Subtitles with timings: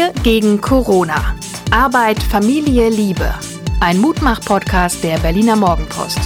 [0.00, 1.36] Wir gegen Corona.
[1.70, 3.34] Arbeit, Familie, Liebe.
[3.80, 6.18] Ein Mutmach-Podcast der Berliner Morgenpost.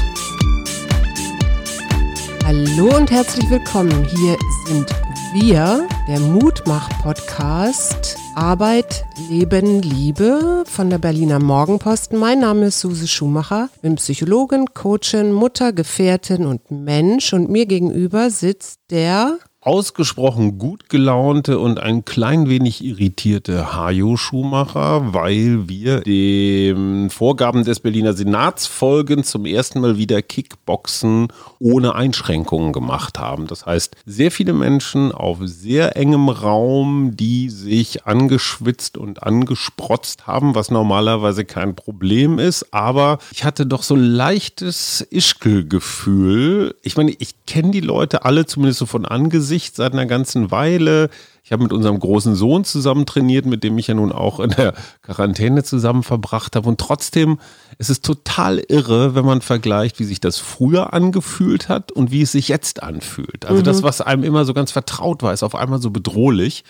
[2.45, 4.05] Hallo und herzlich willkommen.
[4.05, 4.37] Hier
[4.69, 4.95] sind
[5.33, 12.13] wir, der Mutmach-Podcast Arbeit, Leben, Liebe von der Berliner Morgenpost.
[12.13, 18.31] Mein Name ist Suse Schumacher, bin Psychologin, Coachin, Mutter, Gefährtin und Mensch und mir gegenüber
[18.31, 27.09] sitzt der ausgesprochen gut gelaunte und ein klein wenig irritierte Hajo Schumacher, weil wir den
[27.09, 31.29] Vorgaben des Berliner Senats folgend zum ersten Mal wieder Kickboxen
[31.59, 33.47] ohne Einschränkungen gemacht haben.
[33.47, 40.55] Das heißt, sehr viele Menschen auf sehr engem Raum, die sich angeschwitzt und angesprotzt haben,
[40.55, 42.75] was normalerweise kein Problem ist.
[42.75, 46.75] Aber ich hatte doch so ein leichtes Ischkel-Gefühl.
[46.83, 50.51] Ich meine, ich kenne die Leute alle zumindest so von Angesicht Gesicht seit einer ganzen
[50.51, 51.11] Weile.
[51.45, 54.51] Ich habe mit unserem großen Sohn zusammen trainiert, mit dem ich ja nun auch in
[54.51, 56.69] der Quarantäne zusammen verbracht habe.
[56.69, 57.39] Und trotzdem
[57.79, 62.23] ist es total irre, wenn man vergleicht, wie sich das früher angefühlt hat und wie
[62.23, 63.47] es sich jetzt anfühlt.
[63.47, 63.65] Also mhm.
[63.65, 66.65] das, was einem immer so ganz vertraut war, ist auf einmal so bedrohlich.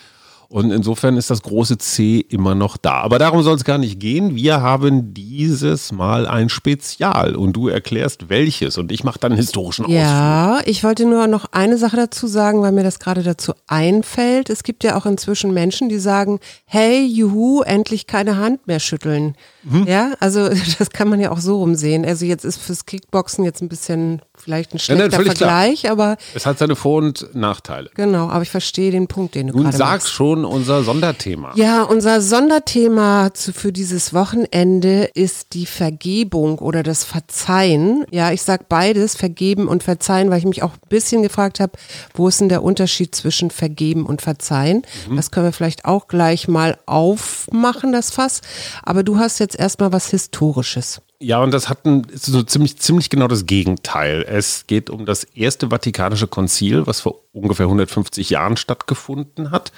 [0.49, 3.01] Und insofern ist das große C immer noch da.
[3.01, 4.37] Aber darum soll es gar nicht gehen.
[4.37, 9.39] Wir haben dieses Mal ein Spezial und du erklärst welches und ich mache dann einen
[9.39, 10.01] historischen Ausflug.
[10.01, 14.51] Ja, ich wollte nur noch eine Sache dazu sagen, weil mir das gerade dazu einfällt.
[14.51, 19.35] Es gibt ja auch inzwischen Menschen, die sagen, hey, juhu, endlich keine Hand mehr schütteln.
[19.65, 19.87] Mhm.
[19.87, 20.49] Ja, also
[20.79, 22.05] das kann man ja auch so rumsehen.
[22.05, 25.93] Also jetzt ist fürs Kickboxen jetzt ein bisschen vielleicht ein schlechter ja, Vergleich, klar.
[25.93, 27.91] aber es hat seine Vor- und Nachteile.
[27.95, 31.53] Genau, aber ich verstehe den Punkt, den du, du gerade sagst schon unser Sonderthema.
[31.55, 38.05] Ja, unser Sonderthema zu, für dieses Wochenende ist die Vergebung oder das Verzeihen.
[38.11, 41.73] Ja, ich sag beides, vergeben und verzeihen, weil ich mich auch ein bisschen gefragt habe,
[42.15, 44.83] wo ist denn der Unterschied zwischen vergeben und verzeihen?
[45.09, 45.17] Mhm.
[45.17, 48.41] Das können wir vielleicht auch gleich mal aufmachen, das Fass.
[48.83, 51.01] Aber du hast jetzt erstmal was Historisches.
[51.21, 54.25] Ja, und das hat ein, so ziemlich, ziemlich genau das Gegenteil.
[54.29, 59.73] Es geht um das erste Vatikanische Konzil, was vor ungefähr 150 Jahren stattgefunden hat.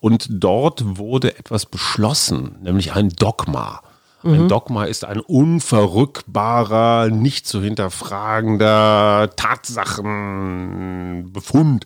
[0.00, 3.82] Und dort wurde etwas beschlossen, nämlich ein Dogma.
[4.24, 4.48] Ein mhm.
[4.48, 11.84] Dogma ist ein unverrückbarer, nicht zu hinterfragender Tatsachenbefund.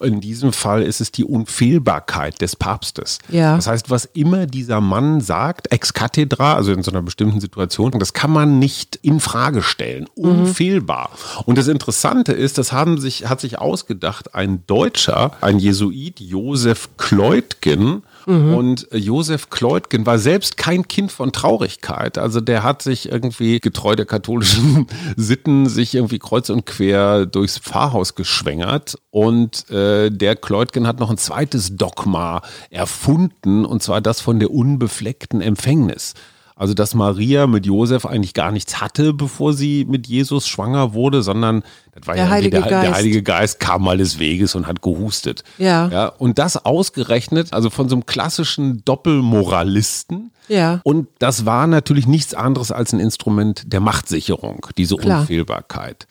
[0.00, 3.20] In diesem Fall ist es die Unfehlbarkeit des Papstes.
[3.28, 3.54] Ja.
[3.56, 7.92] Das heißt, was immer dieser Mann sagt, ex cathedra, also in so einer bestimmten Situation,
[7.98, 10.06] das kann man nicht in Frage stellen.
[10.16, 10.24] Mhm.
[10.24, 11.10] Unfehlbar.
[11.10, 11.42] Mhm.
[11.46, 16.90] Und das Interessante ist, das haben sich, hat sich ausgedacht ein Deutscher, ein Jesuit, Josef
[16.96, 18.54] Kleutgen, Mhm.
[18.54, 22.18] Und Josef Kleutgen war selbst kein Kind von Traurigkeit.
[22.18, 24.86] Also der hat sich irgendwie getreu der katholischen
[25.16, 28.98] Sitten sich irgendwie kreuz und quer durchs Pfarrhaus geschwängert.
[29.10, 34.50] Und äh, der Kleutgen hat noch ein zweites Dogma erfunden, und zwar das von der
[34.50, 36.14] unbefleckten Empfängnis.
[36.56, 41.22] Also, dass Maria mit Josef eigentlich gar nichts hatte, bevor sie mit Jesus schwanger wurde,
[41.22, 42.86] sondern das war der ja Heilige der, Geist.
[42.86, 45.42] der Heilige Geist kam mal des Weges und hat gehustet.
[45.58, 45.88] Ja.
[45.88, 46.06] ja.
[46.06, 50.30] Und das ausgerechnet, also von so einem klassischen Doppelmoralisten.
[50.48, 50.80] Ja.
[50.84, 55.22] Und das war natürlich nichts anderes als ein Instrument der Machtsicherung, diese Klar.
[55.22, 56.06] Unfehlbarkeit.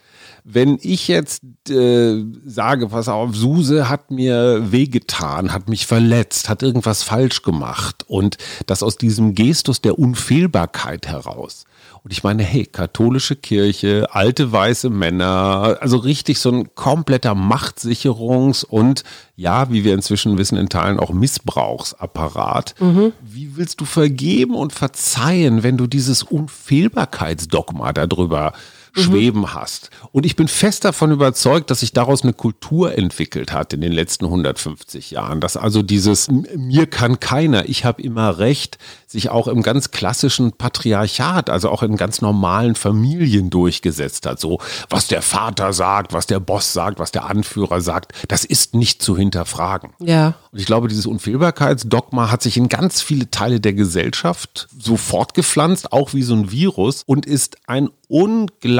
[0.45, 6.63] Wenn ich jetzt äh, sage, pass auf, Suse hat mir wehgetan, hat mich verletzt, hat
[6.63, 11.63] irgendwas falsch gemacht und das aus diesem Gestus der Unfehlbarkeit heraus.
[12.03, 18.65] Und ich meine, hey, katholische Kirche, alte weiße Männer, also richtig so ein kompletter Machtsicherungs-
[18.65, 19.05] und
[19.37, 22.75] ja, wie wir inzwischen wissen, in Teilen auch Missbrauchsapparat.
[22.79, 23.13] Mhm.
[23.21, 28.82] Wie willst du vergeben und verzeihen, wenn du dieses Unfehlbarkeitsdogma darüber Mhm.
[28.93, 29.89] Schweben hast.
[30.11, 33.91] Und ich bin fest davon überzeugt, dass sich daraus eine Kultur entwickelt hat in den
[33.91, 35.39] letzten 150 Jahren.
[35.39, 38.77] Dass also dieses mir kann keiner, ich habe immer recht,
[39.07, 44.39] sich auch im ganz klassischen Patriarchat, also auch in ganz normalen Familien durchgesetzt hat.
[44.39, 44.59] So,
[44.89, 49.01] was der Vater sagt, was der Boss sagt, was der Anführer sagt, das ist nicht
[49.01, 49.91] zu hinterfragen.
[49.99, 50.35] Ja.
[50.51, 55.91] Und ich glaube, dieses Unfehlbarkeitsdogma hat sich in ganz viele Teile der Gesellschaft so fortgepflanzt,
[55.93, 57.89] auch wie so ein Virus und ist ein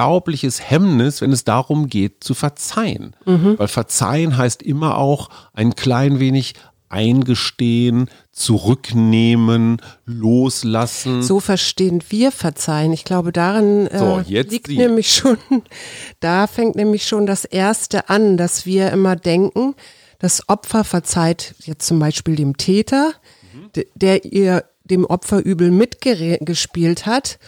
[0.04, 3.16] unglaubliches Hemmnis, wenn es darum geht, zu verzeihen.
[3.26, 3.58] Mhm.
[3.58, 6.54] Weil verzeihen heißt immer auch ein klein wenig
[6.90, 11.24] eingestehen, zurücknehmen, loslassen.
[11.24, 12.94] So verstehen wir verzeihen.
[12.94, 14.78] Ich glaube, darin äh, so, liegt die.
[14.78, 15.38] nämlich schon,
[16.20, 19.74] da fängt nämlich schon das Erste an, dass wir immer denken,
[20.20, 23.14] das Opfer verzeiht jetzt zum Beispiel dem Täter,
[23.54, 23.84] mhm.
[23.96, 27.40] der ihr dem Opfer übel mitgespielt hat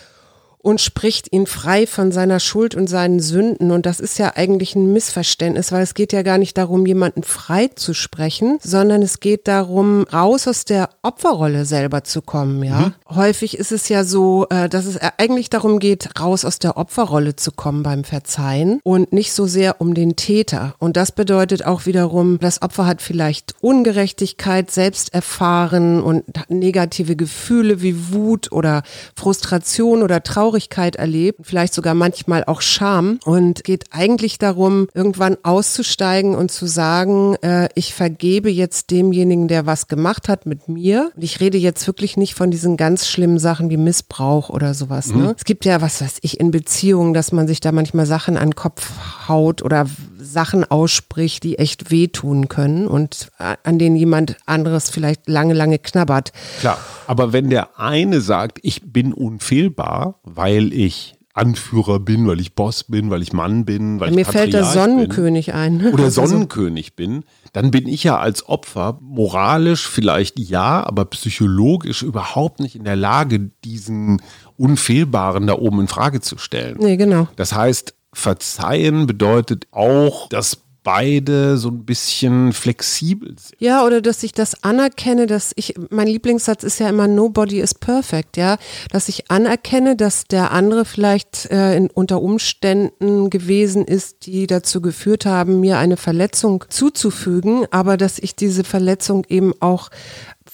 [0.65, 3.69] und spricht ihn frei von seiner Schuld und seinen Sünden.
[3.69, 7.21] Und das ist ja eigentlich ein Missverständnis, weil es geht ja gar nicht darum, jemanden
[7.21, 12.79] frei zu sprechen, sondern es geht darum, raus aus der Opferrolle selber zu kommen, ja.
[12.79, 12.94] Mhm.
[13.15, 17.35] Häufig ist es ja so, äh, dass es eigentlich darum geht, raus aus der Opferrolle
[17.35, 20.73] zu kommen beim Verzeihen und nicht so sehr um den Täter.
[20.79, 27.83] Und das bedeutet auch wiederum, das Opfer hat vielleicht Ungerechtigkeit selbst erfahren und negative Gefühle
[27.83, 28.81] wie Wut oder
[29.15, 35.37] Frustration oder Traurigkeit Traurigkeit erlebt, vielleicht sogar manchmal auch Scham und geht eigentlich darum, irgendwann
[35.43, 41.11] auszusteigen und zu sagen, äh, ich vergebe jetzt demjenigen, der was gemacht hat mit mir.
[41.13, 45.07] Und ich rede jetzt wirklich nicht von diesen ganz schlimmen Sachen wie Missbrauch oder sowas.
[45.07, 45.15] Ne?
[45.15, 45.23] Mhm.
[45.23, 45.35] Ne?
[45.37, 48.49] Es gibt ja, was weiß ich, in Beziehungen, dass man sich da manchmal Sachen an
[48.49, 48.91] den Kopf
[49.27, 49.87] haut oder
[50.17, 55.79] Sachen ausspricht, die echt wehtun können und äh, an denen jemand anderes vielleicht lange, lange
[55.79, 56.31] knabbert.
[56.59, 62.56] Klar, aber wenn der eine sagt, ich bin unfehlbar, weil ich Anführer bin, weil ich
[62.56, 65.86] Boss bin, weil ich Mann bin, weil Mir ich Mir fällt der Sonnenkönig bin, ein.
[65.94, 72.03] Oder also Sonnenkönig bin, dann bin ich ja als Opfer moralisch vielleicht ja, aber psychologisch
[72.03, 74.21] überhaupt nicht in der Lage, diesen
[74.57, 76.77] Unfehlbaren da oben in Frage zu stellen.
[76.80, 77.27] Nee, genau.
[77.36, 83.59] Das heißt, verzeihen bedeutet auch, dass beide so ein bisschen flexibel sind.
[83.59, 87.73] Ja, oder dass ich das anerkenne, dass ich, mein Lieblingssatz ist ja immer nobody is
[87.73, 88.57] perfect, ja,
[88.91, 94.79] dass ich anerkenne, dass der andere vielleicht äh, in, unter Umständen gewesen ist, die dazu
[94.79, 99.89] geführt haben, mir eine Verletzung zuzufügen, aber dass ich diese Verletzung eben auch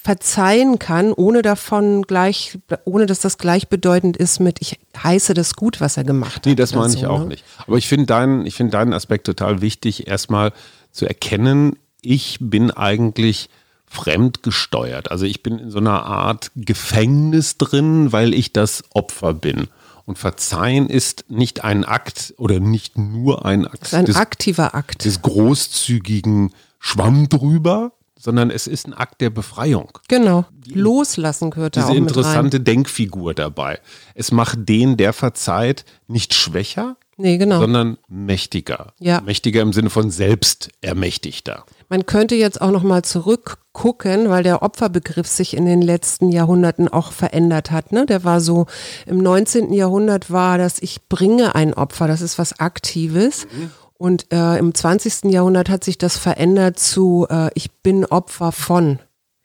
[0.02, 5.80] verzeihen kann, ohne davon gleich, ohne dass das gleichbedeutend ist mit, ich heiße das gut,
[5.80, 6.46] was er gemacht hat.
[6.46, 7.26] Nee, das meine ich so, auch ne?
[7.26, 7.44] nicht.
[7.66, 10.52] Aber ich finde deinen, ich finde deinen Aspekt total wichtig, erstmal
[10.90, 13.48] zu erkennen, ich bin eigentlich
[13.86, 15.12] fremdgesteuert.
[15.12, 19.68] Also ich bin in so einer Art Gefängnis drin, weil ich das Opfer bin.
[20.04, 23.94] Und Verzeihen ist nicht ein Akt oder nicht nur ein Akt.
[23.94, 25.04] Ein des, aktiver Akt.
[25.04, 27.92] Des großzügigen Schwamm drüber,
[28.22, 29.98] sondern es ist ein Akt der Befreiung.
[30.06, 30.44] Genau.
[30.66, 33.80] Loslassen gehört da auch Diese interessante Denkfigur dabei.
[34.14, 37.58] Es macht den, der verzeiht, nicht schwächer, nee, genau.
[37.58, 38.92] sondern mächtiger.
[39.00, 39.20] Ja.
[39.22, 41.64] Mächtiger im Sinne von selbstermächtigter.
[41.88, 46.86] Man könnte jetzt auch noch mal zurückgucken, weil der Opferbegriff sich in den letzten Jahrhunderten
[46.86, 47.90] auch verändert hat.
[47.90, 48.06] Ne?
[48.06, 48.66] Der war so
[49.04, 49.72] im 19.
[49.72, 53.46] Jahrhundert war das ich bringe ein Opfer, das ist was Aktives.
[53.46, 53.70] Mhm.
[54.02, 55.30] Und äh, im 20.
[55.30, 58.98] Jahrhundert hat sich das verändert zu äh, ich bin Opfer von.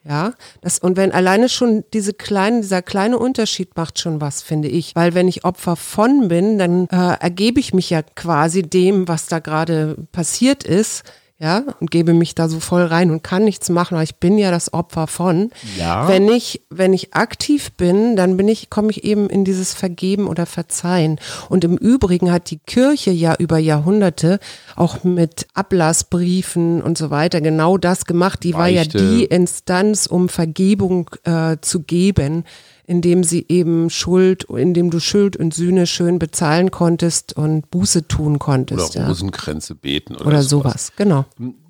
[0.04, 4.68] Ja, das, und wenn alleine schon diese kleinen, dieser kleine Unterschied macht schon was, finde
[4.68, 4.96] ich.
[4.96, 9.28] Weil wenn ich Opfer von bin, dann äh, ergebe ich mich ja quasi dem, was
[9.28, 11.04] da gerade passiert ist
[11.40, 14.40] ja, und gebe mich da so voll rein und kann nichts machen, weil ich bin
[14.40, 15.52] ja das Opfer von.
[15.78, 16.08] Ja.
[16.08, 20.28] Wenn ich, wenn ich aktiv bin, dann bin ich, komme ich eben in dieses Vergeben
[20.28, 21.20] oder Verzeihen.
[21.48, 24.40] Und im Übrigen hat die Kirche ja über Jahrhunderte
[24.76, 28.44] auch mit Ablassbriefen und so weiter genau das gemacht.
[28.44, 28.60] Die Beichte.
[28.60, 32.46] war ja die Instanz, um Vergebung äh, zu geben
[32.88, 38.40] indem sie eben Schuld, indem du Schuld und Sühne schön bezahlen konntest und Buße tun
[38.40, 38.96] konntest.
[38.96, 39.80] Oder Rosenkränze ja.
[39.80, 40.88] beten oder, oder sowas.
[40.88, 40.94] sowas.
[40.96, 41.26] Genau.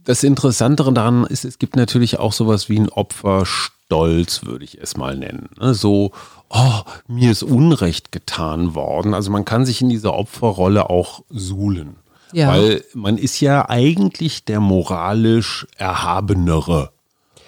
[0.05, 4.95] Das Interessantere daran ist, es gibt natürlich auch sowas wie ein Opferstolz, würde ich es
[4.95, 5.49] mal nennen.
[5.59, 5.73] Ne?
[5.73, 6.11] So,
[6.49, 9.15] oh, mir ist Unrecht getan worden.
[9.15, 11.95] Also man kann sich in dieser Opferrolle auch suhlen.
[12.31, 12.49] Ja.
[12.49, 16.92] Weil man ist ja eigentlich der moralisch Erhabenere.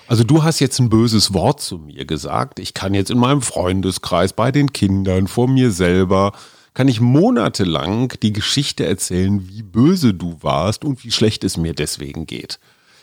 [0.09, 2.57] Also du hast jetzt ein böses Wort zu mir gesagt.
[2.57, 6.31] Ich kann jetzt in meinem Freundeskreis, bei den Kindern, vor mir selber,
[6.73, 11.75] kann ich monatelang die Geschichte erzählen, wie böse du warst und wie schlecht es mir
[11.75, 12.59] deswegen geht.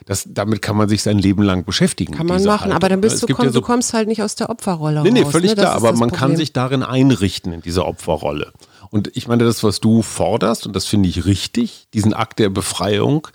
[0.07, 2.13] Das, damit kann man sich sein Leben lang beschäftigen.
[2.13, 2.77] Kann man machen, Haltung.
[2.77, 5.13] aber dann bist du, komm, ja so, du kommst halt nicht aus der Opferrolle nee,
[5.13, 5.27] nee, raus.
[5.27, 5.63] Nee, völlig ne?
[5.63, 6.19] klar, aber man Problem.
[6.19, 8.53] kann sich darin einrichten in dieser Opferrolle.
[8.91, 12.51] Und ich meine, das, was du forderst, und das finde ich richtig, diesen Akt der
[12.51, 13.29] Befreiung,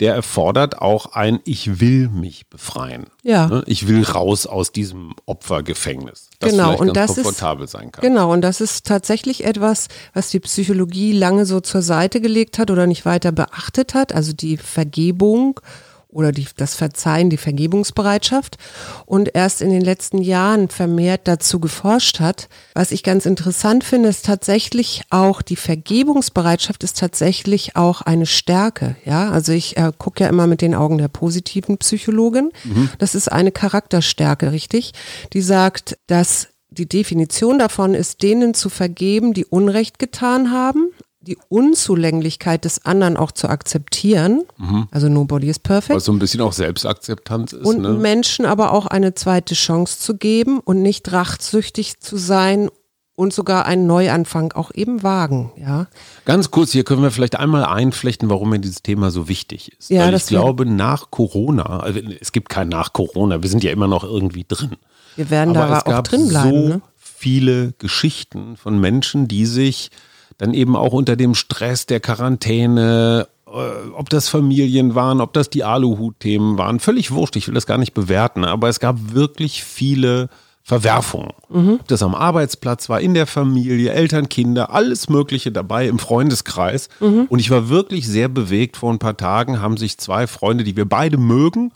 [0.00, 3.06] der erfordert auch ein Ich will mich befreien.
[3.22, 3.46] Ja.
[3.46, 3.62] Ne?
[3.66, 6.28] Ich will raus aus diesem Opfergefängnis.
[6.38, 8.02] Das genau, und das komfortabel ist, sein kann.
[8.02, 12.70] Genau, und das ist tatsächlich etwas, was die Psychologie lange so zur Seite gelegt hat
[12.70, 14.14] oder nicht weiter beachtet hat.
[14.14, 15.60] Also die Vergebung
[16.16, 18.56] oder die, das Verzeihen, die Vergebungsbereitschaft
[19.04, 22.48] und erst in den letzten Jahren vermehrt dazu geforscht hat.
[22.74, 28.96] Was ich ganz interessant finde, ist tatsächlich auch die Vergebungsbereitschaft ist tatsächlich auch eine Stärke.
[29.04, 32.50] Ja, also ich äh, gucke ja immer mit den Augen der positiven Psychologin.
[32.64, 32.88] Mhm.
[32.98, 34.92] Das ist eine Charakterstärke, richtig?
[35.34, 40.88] Die sagt, dass die Definition davon ist, denen zu vergeben, die Unrecht getan haben,
[41.26, 44.44] die Unzulänglichkeit des anderen auch zu akzeptieren.
[44.56, 44.88] Mhm.
[44.90, 45.96] Also nobody is perfect.
[45.96, 47.66] Was so ein bisschen auch Selbstakzeptanz ist.
[47.66, 47.90] Und ne?
[47.90, 52.70] Menschen aber auch eine zweite Chance zu geben und nicht rachsüchtig zu sein
[53.16, 55.86] und sogar einen Neuanfang auch eben wagen, ja.
[56.26, 59.90] Ganz kurz, hier können wir vielleicht einmal einflechten, warum mir dieses Thema so wichtig ist.
[59.90, 63.72] Ja, Weil ich glaube, nach Corona, also es gibt kein nach Corona, wir sind ja
[63.72, 64.76] immer noch irgendwie drin.
[65.16, 66.82] Wir werden Aber da auch drin bleiben, so ne?
[66.98, 69.90] viele Geschichten von Menschen, die sich
[70.38, 75.50] dann eben auch unter dem Stress der Quarantäne, äh, ob das Familien waren, ob das
[75.50, 79.64] die Aluhut-Themen waren, völlig wurscht, ich will das gar nicht bewerten, aber es gab wirklich
[79.64, 80.28] viele
[80.66, 81.30] Verwerfungen.
[81.74, 86.88] Ob das am Arbeitsplatz war, in der Familie, Eltern, Kinder, alles Mögliche dabei im Freundeskreis.
[87.28, 88.76] Und ich war wirklich sehr bewegt.
[88.76, 91.70] Vor ein paar Tagen haben sich zwei Freunde, die wir beide mögen,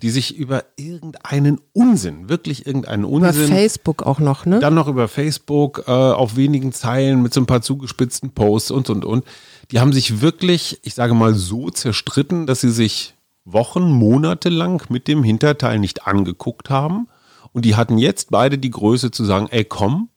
[0.00, 4.58] die sich über irgendeinen Unsinn, wirklich irgendeinen Über Unsinn, Facebook auch noch, ne?
[4.58, 8.88] dann noch über Facebook äh, auf wenigen Zeilen mit so ein paar zugespitzten Posts und
[8.88, 9.24] und und.
[9.70, 14.82] Die haben sich wirklich, ich sage mal, so zerstritten, dass sie sich Wochen, Monate lang
[14.88, 17.06] mit dem Hinterteil nicht angeguckt haben.
[17.52, 20.08] Und die hatten jetzt beide die Größe zu sagen, ey komm,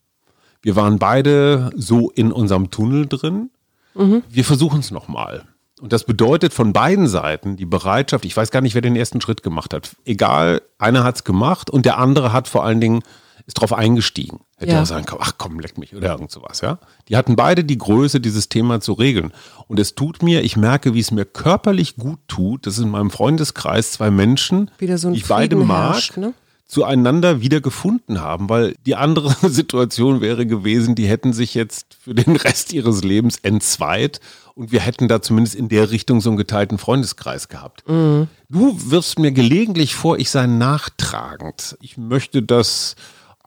[0.61, 3.49] wir waren beide so in unserem Tunnel drin.
[3.95, 5.43] Wir versuchen es nochmal.
[5.81, 9.19] Und das bedeutet von beiden Seiten die Bereitschaft, ich weiß gar nicht, wer den ersten
[9.21, 9.95] Schritt gemacht hat.
[10.05, 13.03] Egal, einer hat es gemacht und der andere hat vor allen Dingen,
[13.45, 14.39] ist drauf eingestiegen.
[14.55, 14.81] Hätte Ja.
[14.81, 16.79] auch sagen können, ach komm, leck mich oder irgend sowas, ja.
[17.09, 19.33] Die hatten beide die Größe, dieses Thema zu regeln.
[19.67, 23.11] Und es tut mir, ich merke, wie es mir körperlich gut tut, dass in meinem
[23.11, 26.33] Freundeskreis zwei Menschen, Wieder so die ich beide mag, herrscht, ne?
[26.73, 32.15] Zueinander wieder gefunden haben, weil die andere Situation wäre gewesen, die hätten sich jetzt für
[32.15, 34.19] den Rest ihres Lebens entzweit
[34.55, 37.83] und wir hätten da zumindest in der Richtung so einen geteilten Freundeskreis gehabt.
[37.87, 41.77] Du wirfst mir gelegentlich vor, ich sei nachtragend.
[41.81, 42.95] Ich möchte das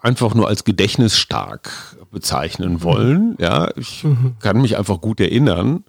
[0.00, 3.36] einfach nur als gedächtnisstark bezeichnen wollen.
[3.38, 4.04] Ja, ich
[4.40, 5.84] kann mich einfach gut erinnern.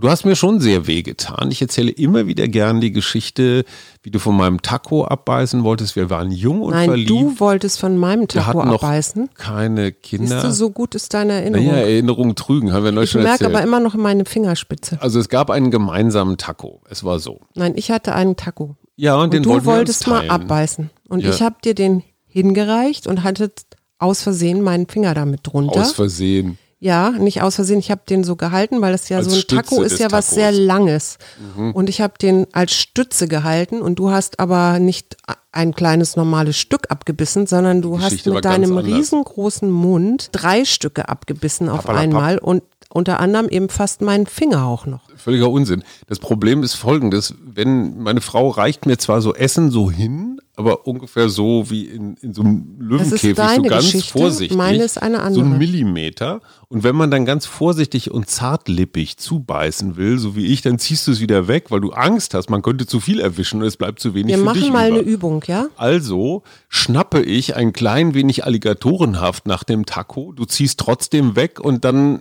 [0.00, 1.50] Du hast mir schon sehr wehgetan.
[1.50, 3.64] Ich erzähle immer wieder gern die Geschichte,
[4.02, 5.94] wie du von meinem Taco abbeißen wolltest.
[5.96, 7.10] Wir waren jung und Nein, verliebt.
[7.10, 9.30] du wolltest von meinem Taco abbeißen.
[9.34, 10.42] keine Siehst Kinder.
[10.42, 11.66] du, so gut ist deine Erinnerung.
[11.66, 13.56] naja, Erinnerungen trügen, haben wir neulich ich schon merke erzählt.
[13.56, 14.98] aber immer noch meine Fingerspitze.
[15.02, 16.80] also es gab einen gemeinsamen Taco.
[16.88, 17.40] Es war so.
[17.54, 18.76] Nein, ich hatte einen Taco.
[18.96, 20.90] Ja, und, Und den du wollten wolltest wir uns mal abbeißen.
[21.08, 21.30] Und Ja.
[21.30, 23.50] ich habe dir den hingereicht und hatte
[23.98, 25.80] aus Versehen meinen Finger damit drunter.
[25.80, 26.58] Aus Versehen.
[26.82, 27.78] Ja, nicht aus Versehen.
[27.78, 30.10] Ich habe den so gehalten, weil das ja Als so ein Stütze Taco ist ja
[30.10, 30.34] was Tacos.
[30.34, 31.18] sehr Langes.
[31.54, 31.72] Mhm.
[31.72, 35.18] Und ich habe den als Stütze gehalten und du hast aber nicht
[35.52, 41.68] ein kleines normales Stück abgebissen, sondern du hast mit deinem riesengroßen Mund drei Stücke abgebissen
[41.68, 42.02] auf Papperlapapp.
[42.02, 45.02] einmal und unter anderem eben fast meinen Finger auch noch.
[45.16, 45.82] Völliger Unsinn.
[46.08, 50.86] Das Problem ist folgendes, wenn meine Frau reicht mir zwar so Essen so hin, aber
[50.86, 54.56] ungefähr so wie in, in so einem Löwenkäfig, so ganz Geschichte, vorsichtig.
[54.58, 55.44] meine ist eine So andere.
[55.44, 56.40] ein Millimeter.
[56.68, 61.06] Und wenn man dann ganz vorsichtig und zartlippig zubeißen will, so wie ich, dann ziehst
[61.06, 63.76] du es wieder weg, weil du Angst hast, man könnte zu viel erwischen und es
[63.76, 64.98] bleibt zu wenig Wir für dich machen mal über.
[64.98, 65.68] eine Übung, ja?
[65.76, 70.32] Also schnappe ich ein klein wenig alligatorenhaft nach dem Taco.
[70.32, 72.20] Du ziehst trotzdem weg und dann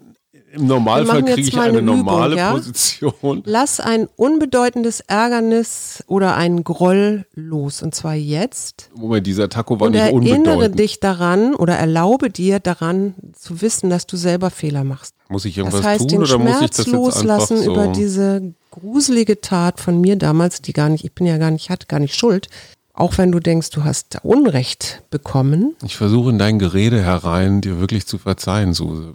[0.51, 2.51] im Normalfall machen jetzt kriege ich eine, eine Übung, normale ja?
[2.51, 3.43] Position.
[3.45, 7.81] Lass ein unbedeutendes Ärgernis oder einen Groll los.
[7.81, 8.89] Und zwar jetzt.
[8.95, 10.23] Moment, dieser Taco war Und nicht erinnere
[10.55, 10.79] unbedeutend.
[10.79, 15.13] dich daran oder erlaube dir daran zu wissen, dass du selber Fehler machst.
[15.29, 17.71] Muss ich Das irgendwas heißt, tun den oder muss ich Schmerz das jetzt loslassen so?
[17.71, 21.65] über diese gruselige Tat von mir damals, die gar nicht, ich bin ja gar nicht,
[21.65, 22.47] ich hatte gar nicht Schuld.
[22.93, 25.75] Auch wenn du denkst, du hast Unrecht bekommen.
[25.85, 29.13] ich versuche in dein Gerede herein, dir wirklich zu verzeihen, Suse.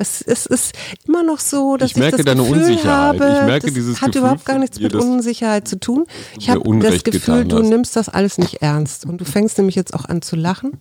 [0.00, 0.72] Es, es ist
[1.06, 2.86] immer noch so, dass Ich ich, merke das deine Gefühl Unsicherheit.
[2.90, 6.06] habe, Ich merke das dieses hat Gefühl überhaupt gar nichts mit Unsicherheit zu tun.
[6.38, 7.68] Ich habe das Gefühl, du hast.
[7.68, 10.80] nimmst das alles nicht ernst und du fängst nämlich jetzt auch an zu lachen.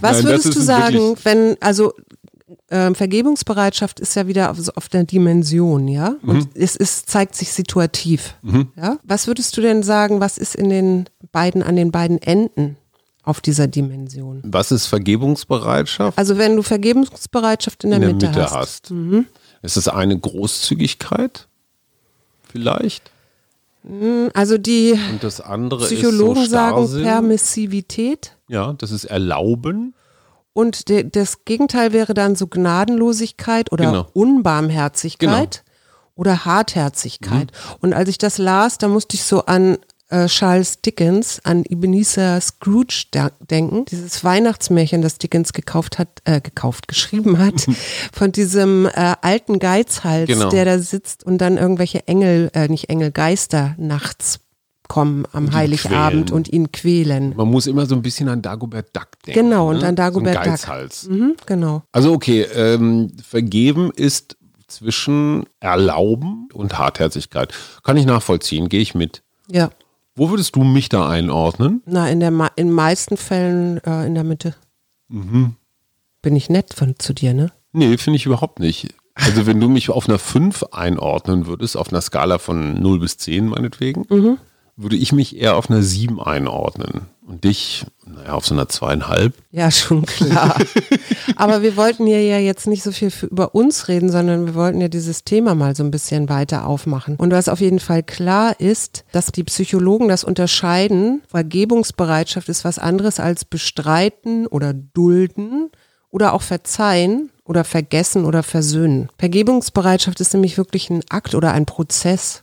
[0.00, 1.92] Was Nein, würdest du sagen, wenn also
[2.70, 6.48] ähm, Vergebungsbereitschaft ist ja wieder auf, auf der Dimension, ja, und Mhm.
[6.54, 8.36] es ist, zeigt sich situativ.
[8.76, 8.98] Ja?
[9.04, 12.76] Was würdest du denn sagen, was ist in den beiden, an den beiden Enden
[13.22, 14.40] auf dieser Dimension?
[14.44, 16.18] Was ist Vergebungsbereitschaft?
[16.18, 18.90] Also wenn du Vergebungsbereitschaft in der, in der Mitte, Mitte hast.
[18.90, 18.92] hast.
[19.62, 21.46] Ist das eine Großzügigkeit?
[22.50, 23.10] Vielleicht?
[24.34, 27.02] Also die Und das andere Psychologen ist so sagen.
[27.02, 29.94] Permissivität Ja, das ist Erlauben.
[30.52, 34.06] und de, das Gegenteil wäre dann so Gnadenlosigkeit oder Genau.
[34.12, 35.64] Unbarmherzigkeit
[36.14, 37.50] oder Hartherzigkeit.
[37.52, 37.76] Mhm.
[37.80, 39.78] Und als ich das las, da musste ich so an
[40.12, 43.04] äh, Charles Dickens, an Ebenezer Scrooge
[43.50, 43.84] denken.
[43.86, 47.66] Dieses Weihnachtsmärchen, das Dickens gekauft hat, äh, gekauft, geschrieben hat,
[48.12, 50.50] von diesem äh, alten Geizhals, Genau.
[50.50, 54.38] der da sitzt und dann irgendwelche Engel, äh, nicht Engel, Geister nachts
[54.88, 56.36] kommen am ihn Heiligabend quälen.
[56.36, 57.34] und ihn quälen.
[57.34, 59.40] Man muss immer so ein bisschen an Dagobert Duck denken.
[59.40, 59.86] Genau, und ne?
[59.86, 60.52] an Dagobert so ein Duck.
[60.52, 61.08] Geizhals.
[61.08, 61.82] Mhm, genau.
[61.92, 64.36] Also okay, ähm, vergeben ist
[64.68, 67.54] zwischen Erlauben und Hartherzigkeit.
[67.82, 69.22] Kann ich nachvollziehen, gehe ich mit.
[69.50, 69.70] Ja.
[70.14, 71.82] Wo würdest du mich da einordnen?
[71.86, 74.54] Na, in der ma- in meisten Fällen äh, in der Mitte.
[75.08, 77.50] bin ich nett von, zu dir, ne?
[77.72, 78.94] Nee, finde ich überhaupt nicht.
[79.14, 83.16] Also wenn du mich auf einer 5 einordnen würdest, auf einer Skala von 0 bis
[83.18, 84.38] 10 meinetwegen, mhm.
[84.76, 87.08] Würde ich mich eher auf einer 7 einordnen.
[87.24, 89.32] Und dich, naja, auf so einer zweieinhalb.
[89.52, 90.56] Ja, schon klar.
[91.36, 94.54] Aber wir wollten ja, ja jetzt nicht so viel für, über uns reden, sondern wir
[94.56, 97.14] wollten ja dieses Thema mal so ein bisschen weiter aufmachen.
[97.16, 101.22] Und was auf jeden Fall klar ist, dass die Psychologen das unterscheiden.
[101.28, 105.70] Vergebungsbereitschaft ist was anderes als bestreiten oder dulden
[106.10, 109.08] oder auch verzeihen oder vergessen oder versöhnen.
[109.18, 112.41] Vergebungsbereitschaft ist nämlich wirklich ein Akt oder ein Prozess.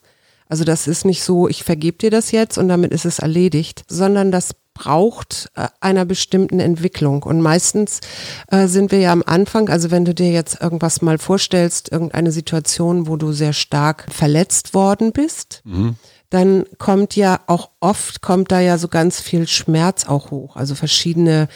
[0.49, 3.83] Also das ist nicht so, ich vergebe dir das jetzt und damit ist es erledigt,
[3.87, 7.23] sondern das braucht äh, einer bestimmten Entwicklung.
[7.23, 7.99] Und meistens
[8.47, 12.31] äh, sind wir ja am Anfang, also wenn du dir jetzt irgendwas mal vorstellst, irgendeine
[12.31, 15.95] Situation, wo du sehr stark verletzt worden bist, mhm.
[16.29, 20.55] dann kommt ja auch oft, kommt da ja so ganz viel Schmerz auch hoch.
[20.55, 21.47] Also verschiedene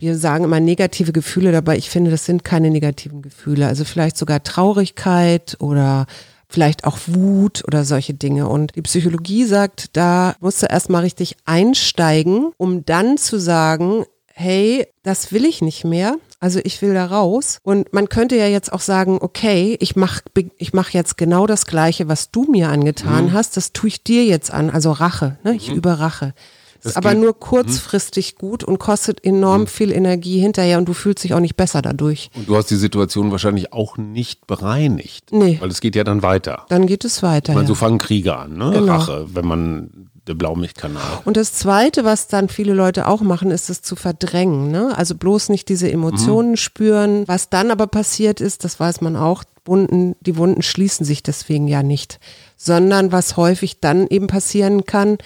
[0.00, 1.76] wir sagen immer negative Gefühle dabei.
[1.76, 3.66] Ich finde, das sind keine negativen Gefühle.
[3.66, 6.06] Also vielleicht sogar Traurigkeit oder
[6.48, 8.48] vielleicht auch Wut oder solche Dinge.
[8.48, 14.86] Und die Psychologie sagt, da musst du erstmal richtig einsteigen, um dann zu sagen, hey,
[15.02, 16.16] das will ich nicht mehr.
[16.40, 17.58] Also ich will da raus.
[17.64, 20.20] Und man könnte ja jetzt auch sagen, okay, ich mach,
[20.56, 23.32] ich mach jetzt genau das Gleiche, was du mir angetan mhm.
[23.32, 23.56] hast.
[23.56, 24.70] Das tue ich dir jetzt an.
[24.70, 25.38] Also Rache.
[25.42, 25.56] Ne?
[25.56, 25.76] Ich mhm.
[25.76, 26.34] überrache.
[26.82, 27.40] Das ist aber nur mhm.
[27.40, 28.38] kurzfristig mhm.
[28.38, 29.66] gut und kostet enorm mhm.
[29.66, 32.30] viel Energie hinterher und du fühlst dich auch nicht besser dadurch.
[32.34, 35.32] Und du hast die Situation wahrscheinlich auch nicht bereinigt.
[35.32, 35.58] Nee.
[35.60, 36.66] Weil es geht ja dann weiter.
[36.68, 37.52] Dann geht es weiter.
[37.52, 37.68] Ich meine, ja.
[37.68, 38.70] so fangen Kriege an, ne?
[38.72, 38.92] Genau.
[38.96, 41.20] Rache, wenn man der Blaumilchkanal.
[41.24, 44.70] Und das Zweite, was dann viele Leute auch machen, ist es zu verdrängen.
[44.70, 44.96] Ne?
[44.96, 46.56] Also bloß nicht diese Emotionen mhm.
[46.56, 47.24] spüren.
[47.26, 51.68] Was dann aber passiert ist, das weiß man auch, Wunden, die Wunden schließen sich deswegen
[51.68, 52.20] ja nicht
[52.58, 55.16] sondern was häufig dann eben passieren kann,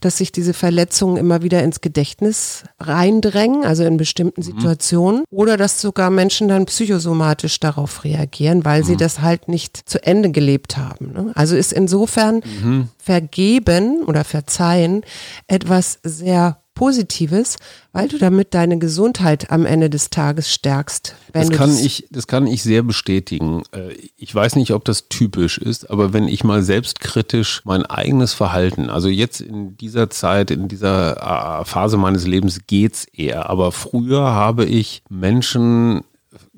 [0.00, 4.44] dass sich diese Verletzungen immer wieder ins Gedächtnis reindrängen, also in bestimmten mhm.
[4.44, 8.86] Situationen, oder dass sogar Menschen dann psychosomatisch darauf reagieren, weil mhm.
[8.86, 11.12] sie das halt nicht zu Ende gelebt haben.
[11.12, 11.32] Ne?
[11.34, 12.88] Also ist insofern mhm.
[12.98, 15.02] vergeben oder verzeihen
[15.48, 17.56] etwas sehr Positives,
[17.92, 21.14] weil du damit deine Gesundheit am Ende des Tages stärkst.
[21.32, 23.62] das, kann das ich, das kann ich sehr bestätigen.
[23.72, 28.32] Äh, ich weiß nicht, ob das typisch ist, aber wenn ich mal selbstkritisch mein eigenes
[28.32, 33.72] Verhalten, also jetzt in dieser Zeit, in dieser äh, Phase meines Lebens geht's eher, aber
[33.72, 36.02] früher habe ich Menschen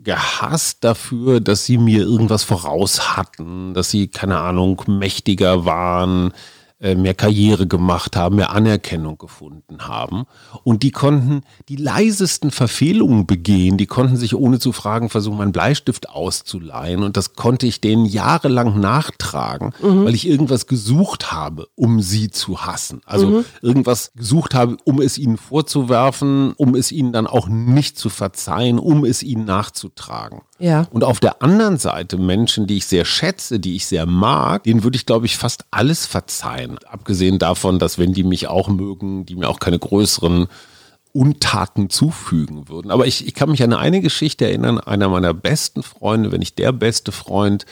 [0.05, 6.33] gehasst dafür, dass sie mir irgendwas voraus hatten, dass sie, keine Ahnung, mächtiger waren,
[6.95, 10.25] mehr Karriere gemacht haben, mehr Anerkennung gefunden haben.
[10.65, 13.79] Und die konnten die leisesten Verfehlungen begehen.
[13.79, 17.03] Die konnten sich ohne zu fragen versuchen, einen Bleistift auszuleihen.
[17.03, 20.05] Und das konnte ich denen jahrelang nachtragen, mhm.
[20.05, 23.01] weil ich irgendwas gesucht habe, um sie zu hassen.
[23.07, 23.45] Also mhm.
[23.63, 28.79] irgendwas gesucht habe, um es ihnen vorzuwerfen, um es ihnen dann auch nicht zu verzeihen,
[28.79, 30.43] um es ihnen nachzutragen.
[30.59, 30.87] Ja.
[30.91, 34.85] Und auf der anderen Seite Menschen, die ich sehr schätze, die ich sehr mag, denen
[34.85, 36.79] würde ich, glaube ich, fast alles verzeihen.
[36.87, 40.47] Abgesehen davon, dass wenn die mich auch mögen, die mir auch keine größeren
[41.13, 42.91] Untaten zufügen würden.
[42.91, 46.59] Aber ich, ich kann mich an eine Geschichte erinnern, einer meiner besten Freunde, wenn nicht
[46.59, 47.67] der beste Freund,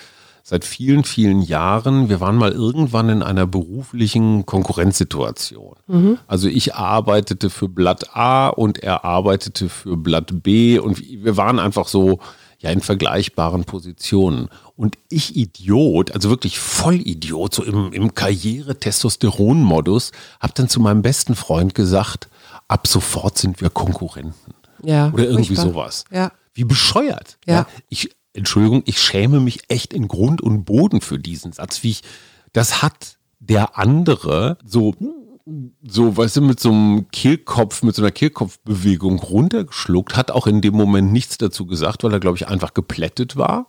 [0.45, 2.09] seit vielen, vielen Jahren.
[2.09, 5.77] Wir waren mal irgendwann in einer beruflichen Konkurrenzsituation.
[5.87, 6.19] Mhm.
[6.27, 11.61] Also ich arbeitete für Blatt A und er arbeitete für Blatt B und wir waren
[11.61, 12.19] einfach so,
[12.63, 14.49] ja in vergleichbaren Positionen.
[14.77, 21.35] Und ich Idiot, also wirklich Vollidiot, so im, im Karriere-Testosteron-Modus, habe dann zu meinem besten
[21.35, 22.29] Freund gesagt,
[22.69, 24.55] ab sofort sind wir Konkurrenten.
[24.83, 25.11] Ja.
[25.13, 25.75] Oder irgendwie furchtbar.
[25.75, 26.05] sowas.
[26.11, 26.33] Ja.
[26.55, 27.39] Wie bescheuert.
[27.47, 27.55] Ja.
[27.55, 27.67] ja.
[27.89, 32.03] Ich, Entschuldigung, ich schäme mich echt in Grund und Boden für diesen Satz, wie ich,
[32.53, 34.95] das hat der andere so
[35.83, 40.61] so, weißt du, mit so einem Kehlkopf, mit so einer Kehlkopfbewegung runtergeschluckt, hat auch in
[40.61, 43.67] dem Moment nichts dazu gesagt, weil er, glaube ich, einfach geplättet war.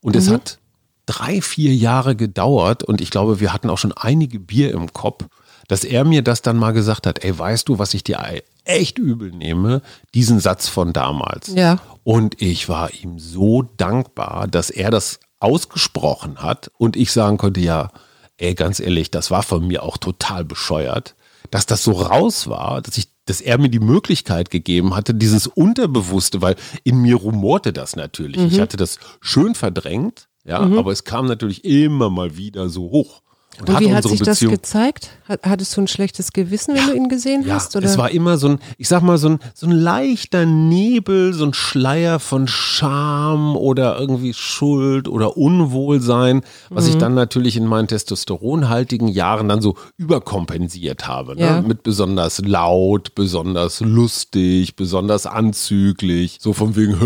[0.00, 0.18] Und mhm.
[0.18, 0.58] es hat
[1.06, 5.26] drei, vier Jahre gedauert und ich glaube, wir hatten auch schon einige Bier im Kopf,
[5.66, 8.18] dass er mir das dann mal gesagt hat, ey, weißt du, was ich dir
[8.64, 9.82] echt übel nehme?
[10.14, 11.52] Diesen Satz von damals.
[11.54, 11.78] Ja.
[12.04, 17.60] Und ich war ihm so dankbar, dass er das ausgesprochen hat und ich sagen konnte,
[17.60, 17.90] ja,
[18.38, 21.14] ey, ganz ehrlich, das war von mir auch total bescheuert,
[21.50, 25.46] dass das so raus war, dass ich, dass er mir die Möglichkeit gegeben hatte, dieses
[25.46, 28.40] Unterbewusste, weil in mir rumorte das natürlich.
[28.40, 28.46] Mhm.
[28.46, 30.78] Ich hatte das schön verdrängt, ja, mhm.
[30.78, 33.22] aber es kam natürlich immer mal wieder so hoch.
[33.60, 35.10] Und, Und wie hat sich das Beziehung gezeigt?
[35.28, 37.74] Hat, hattest du ein schlechtes Gewissen, wenn du ihn gesehen ja, hast?
[37.74, 37.86] Oder?
[37.86, 41.44] es war immer so ein, ich sag mal, so ein, so ein leichter Nebel, so
[41.44, 46.90] ein Schleier von Scham oder irgendwie Schuld oder Unwohlsein, was Mhm.
[46.90, 51.34] ich dann natürlich in meinen testosteronhaltigen Jahren dann so überkompensiert habe.
[51.34, 51.42] Ne?
[51.42, 51.62] Ja.
[51.62, 56.96] Mit besonders laut, besonders lustig, besonders anzüglich, so von wegen,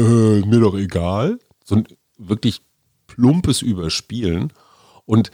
[0.49, 1.39] mir doch egal.
[1.65, 1.85] So ein
[2.19, 2.61] wirklich
[3.07, 4.53] plumpes Überspielen.
[5.05, 5.31] Und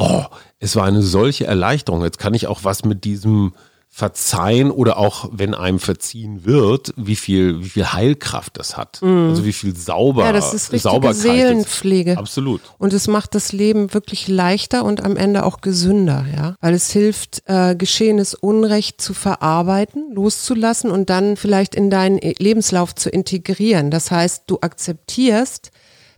[0.00, 0.24] oh,
[0.58, 2.02] es war eine solche Erleichterung.
[2.02, 3.52] Jetzt kann ich auch was mit diesem
[3.92, 9.02] Verzeihen oder auch wenn einem verziehen wird, wie viel, wie viel Heilkraft das hat.
[9.02, 12.16] Also wie viel sauber, ja, das ist richtige Seelenpflege.
[12.16, 12.60] Absolut.
[12.78, 16.54] Und es macht das Leben wirklich leichter und am Ende auch gesünder, ja.
[16.60, 22.94] Weil es hilft, äh, geschehenes Unrecht zu verarbeiten, loszulassen und dann vielleicht in deinen Lebenslauf
[22.94, 23.90] zu integrieren.
[23.90, 25.72] Das heißt, du akzeptierst,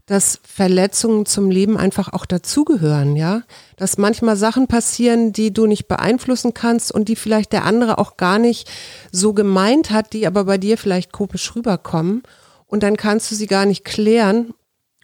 [0.06, 3.42] dass Verletzungen zum Leben einfach auch dazugehören, ja.
[3.76, 8.16] Dass manchmal Sachen passieren, die du nicht beeinflussen kannst und die vielleicht der andere auch
[8.16, 8.70] gar nicht
[9.12, 12.22] so gemeint hat, die aber bei dir vielleicht komisch rüberkommen.
[12.66, 14.54] Und dann kannst du sie gar nicht klären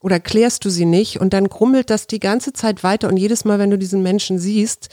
[0.00, 3.44] oder klärst du sie nicht und dann krummelt das die ganze Zeit weiter und jedes
[3.44, 4.88] Mal, wenn du diesen Menschen siehst,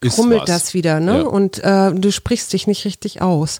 [0.00, 1.18] krummelt das wieder, ne?
[1.18, 1.22] Ja.
[1.22, 3.58] Und äh, du sprichst dich nicht richtig aus.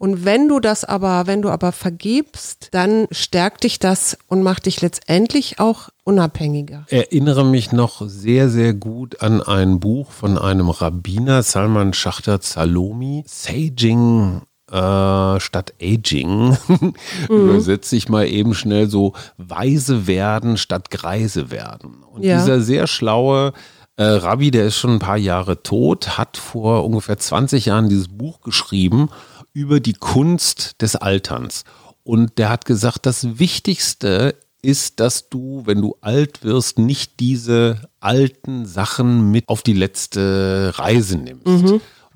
[0.00, 4.64] Und wenn du das aber, wenn du aber vergibst, dann stärkt dich das und macht
[4.64, 6.86] dich letztendlich auch unabhängiger.
[6.88, 13.24] erinnere mich noch sehr, sehr gut an ein Buch von einem Rabbiner, Salman Schachter Zalomi,
[13.26, 14.40] Saging
[14.72, 16.56] äh, statt Aging.
[17.28, 22.02] Übersetze ich mal eben schnell so weise werden statt greise werden.
[22.10, 22.38] Und Ja.
[22.38, 23.52] dieser sehr schlaue
[23.96, 28.08] äh, Rabbi, der ist schon ein paar Jahre tot, hat vor ungefähr 20 Jahren dieses
[28.08, 29.10] Buch geschrieben
[29.52, 31.64] über die Kunst des Alterns.
[32.04, 37.88] Und der hat gesagt, das Wichtigste ist, dass du, wenn du alt wirst, nicht diese
[38.00, 41.46] alten Sachen mit auf die letzte Reise nimmst.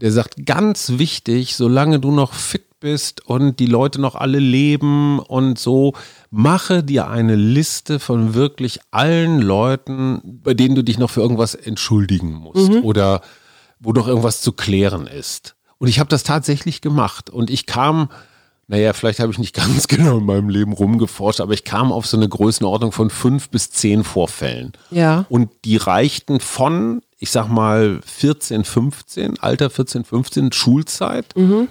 [0.01, 5.19] Der sagt, ganz wichtig, solange du noch fit bist und die Leute noch alle leben
[5.19, 5.95] und so,
[6.31, 11.55] mache dir eine Liste von wirklich allen Leuten, bei denen du dich noch für irgendwas
[11.55, 13.23] entschuldigen musst oder
[13.81, 15.57] wo noch irgendwas zu klären ist.
[15.79, 18.09] Und ich habe das tatsächlich gemacht und ich kam,
[18.69, 22.07] naja, vielleicht habe ich nicht ganz genau in meinem Leben rumgeforscht, aber ich kam auf
[22.07, 24.73] so eine Größenordnung von fünf bis zehn Vorfällen.
[24.91, 25.27] Ja.
[25.29, 31.27] Und die reichten von, ich sag mal, 14, 15, Alter 14, 15, Schulzeit,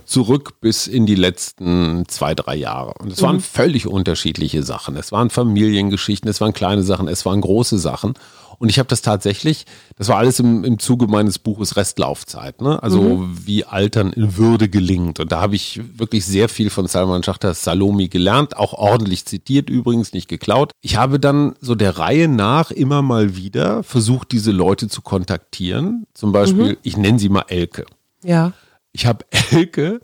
[0.05, 2.93] zurück bis in die letzten zwei, drei Jahre.
[2.99, 4.95] Und es waren völlig unterschiedliche Sachen.
[4.95, 8.13] Es waren Familiengeschichten, es waren kleine Sachen, es waren große Sachen.
[8.59, 12.81] Und ich habe das tatsächlich, das war alles im, im Zuge meines Buches Restlaufzeit, ne?
[12.81, 15.19] Also wie Altern in Würde gelingt.
[15.19, 19.69] Und da habe ich wirklich sehr viel von Salman Schachters Salomi gelernt, auch ordentlich zitiert
[19.69, 20.71] übrigens, nicht geklaut.
[20.81, 26.05] Ich habe dann so der Reihe nach immer mal wieder versucht, diese Leute zu kontaktieren.
[26.13, 27.85] Zum Beispiel, ich nenne sie mal Elke.
[28.23, 28.53] Ja.
[28.91, 29.99] Ich habe Elke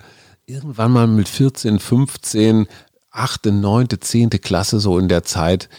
[0.46, 2.68] irgendwann mal mit 14, 15,
[3.12, 4.30] 8., 9., 10.
[4.42, 5.70] Klasse so in der Zeit.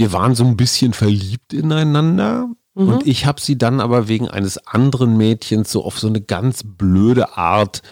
[0.00, 2.48] Wir waren so ein bisschen verliebt ineinander.
[2.72, 6.62] Und ich habe sie dann aber wegen eines anderen Mädchens so auf so eine ganz
[6.64, 7.82] blöde Art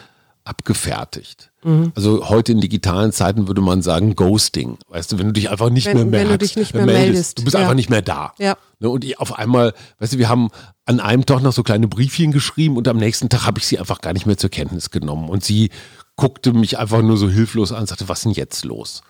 [0.44, 1.50] abgefertigt.
[1.94, 4.78] Also heute in digitalen Zeiten würde man sagen Ghosting.
[4.88, 6.86] Weißt du, wenn du dich einfach nicht Wenn- mehr merkst, wenn du dich nicht mehr
[6.86, 7.38] meldest.
[7.40, 7.60] Du bist Ja.
[7.60, 8.32] einfach nicht mehr da.
[8.38, 8.56] Ja.
[8.80, 10.48] Ne, und ich auf einmal, weißt du, wir haben
[10.86, 13.78] an einem Tag noch so kleine Briefchen geschrieben und am nächsten Tag habe ich sie
[13.78, 15.28] einfach gar nicht mehr zur Kenntnis genommen.
[15.28, 15.68] Und sie
[16.16, 19.02] guckte mich einfach nur so hilflos an und sagte, was ist denn jetzt los?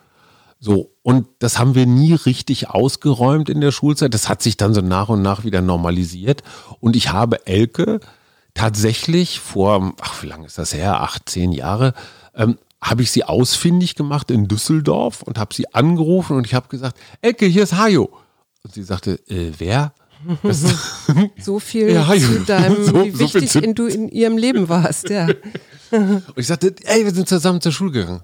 [0.61, 4.13] So, und das haben wir nie richtig ausgeräumt in der Schulzeit.
[4.13, 6.43] Das hat sich dann so nach und nach wieder normalisiert.
[6.81, 8.01] Und ich habe Elke
[8.55, 11.01] tatsächlich vor, ach, wie lange ist das her?
[11.01, 11.95] Acht, zehn Jahre,
[12.35, 16.69] ähm, habe ich sie ausfindig gemacht in Düsseldorf und habe sie angerufen und ich habe
[16.69, 18.11] gesagt, Elke, hier ist Hajo.
[18.65, 19.93] Und sie sagte, äh, wer?
[21.41, 24.69] So viel Ja, zu deinem, so- wie so wichtig zu- in, du in ihrem Leben
[24.69, 25.29] warst, ja.
[25.91, 28.23] Und ich sagte, ey, wir sind zusammen zur Schule gegangen.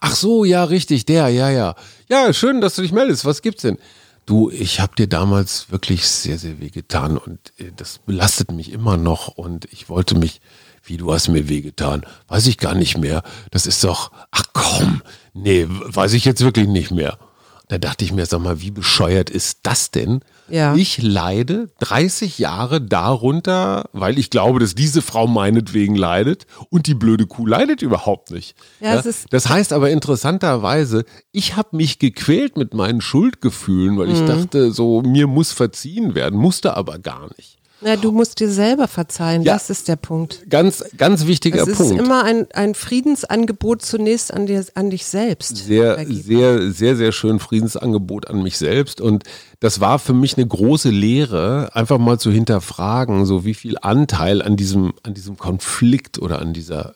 [0.00, 1.74] Ach so, ja, richtig, der, ja, ja.
[2.08, 3.24] Ja, schön, dass du dich meldest.
[3.24, 3.78] Was gibt's denn?
[4.26, 8.72] Du, ich habe dir damals wirklich sehr, sehr weh getan und äh, das belastet mich
[8.72, 10.40] immer noch und ich wollte mich,
[10.82, 13.22] wie du hast mir wehgetan, weiß ich gar nicht mehr.
[13.50, 15.02] Das ist doch, ach komm,
[15.34, 17.18] nee, weiß ich jetzt wirklich nicht mehr.
[17.68, 20.20] Da dachte ich mir, sag mal, wie bescheuert ist das denn?
[20.50, 20.74] Ja.
[20.74, 26.94] Ich leide 30 Jahre darunter, weil ich glaube, dass diese Frau meinetwegen leidet und die
[26.94, 28.54] blöde Kuh leidet überhaupt nicht.
[28.80, 34.20] Ja, ist- das heißt aber interessanterweise, ich habe mich gequält mit meinen Schuldgefühlen, weil ich
[34.20, 34.26] Mhm.
[34.26, 37.56] dachte, so mir muss verziehen werden, musste aber gar nicht.
[37.84, 39.52] Na, du musst dir selber verzeihen, Ja.
[39.52, 40.48] das ist der Punkt.
[40.48, 41.98] Ganz, ganz wichtiger Es ist Punkt.
[42.00, 45.56] immer ein, ein Friedensangebot zunächst an, dir, an dich selbst.
[45.58, 49.00] sehr, sehr, sehr, sehr schön Friedensangebot an mich selbst.
[49.02, 49.24] Und
[49.60, 54.40] das war für mich eine große Lehre, einfach mal zu hinterfragen, so wie viel Anteil
[54.40, 56.94] an diesem, an diesem Konflikt oder an dieser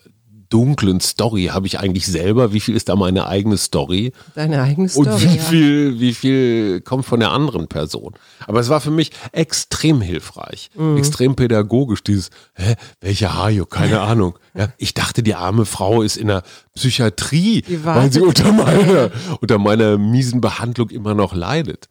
[0.50, 2.52] dunklen Story habe ich eigentlich selber?
[2.52, 4.12] Wie viel ist da meine eigene Story?
[4.34, 5.22] Deine eigene Und Story.
[5.22, 5.42] wie ja.
[5.42, 8.14] viel, wie viel kommt von der anderen Person?
[8.46, 10.96] Aber es war für mich extrem hilfreich, Mhm.
[10.96, 14.38] extrem pädagogisch, dieses, hä, welche Hajo, keine Ahnung.
[14.54, 16.42] Ja, ich dachte, die arme Frau ist in der
[16.74, 21.88] Psychiatrie, weil sie unter meiner, unter meiner miesen Behandlung immer noch leidet.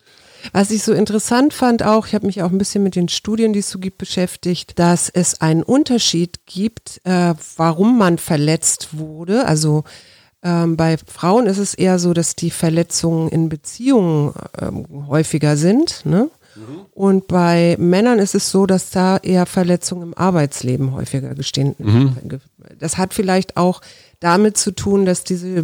[0.53, 3.53] Was ich so interessant fand auch, ich habe mich auch ein bisschen mit den Studien,
[3.53, 9.45] die es so gibt, beschäftigt, dass es einen Unterschied gibt, äh, warum man verletzt wurde.
[9.45, 9.83] Also
[10.43, 16.05] ähm, bei Frauen ist es eher so, dass die Verletzungen in Beziehungen ähm, häufiger sind.
[16.05, 16.29] Ne?
[16.91, 21.75] Und bei Männern ist es so, dass da eher Verletzungen im Arbeitsleben häufiger gestehen.
[22.79, 23.81] Das hat vielleicht auch
[24.19, 25.63] damit zu tun, dass diese,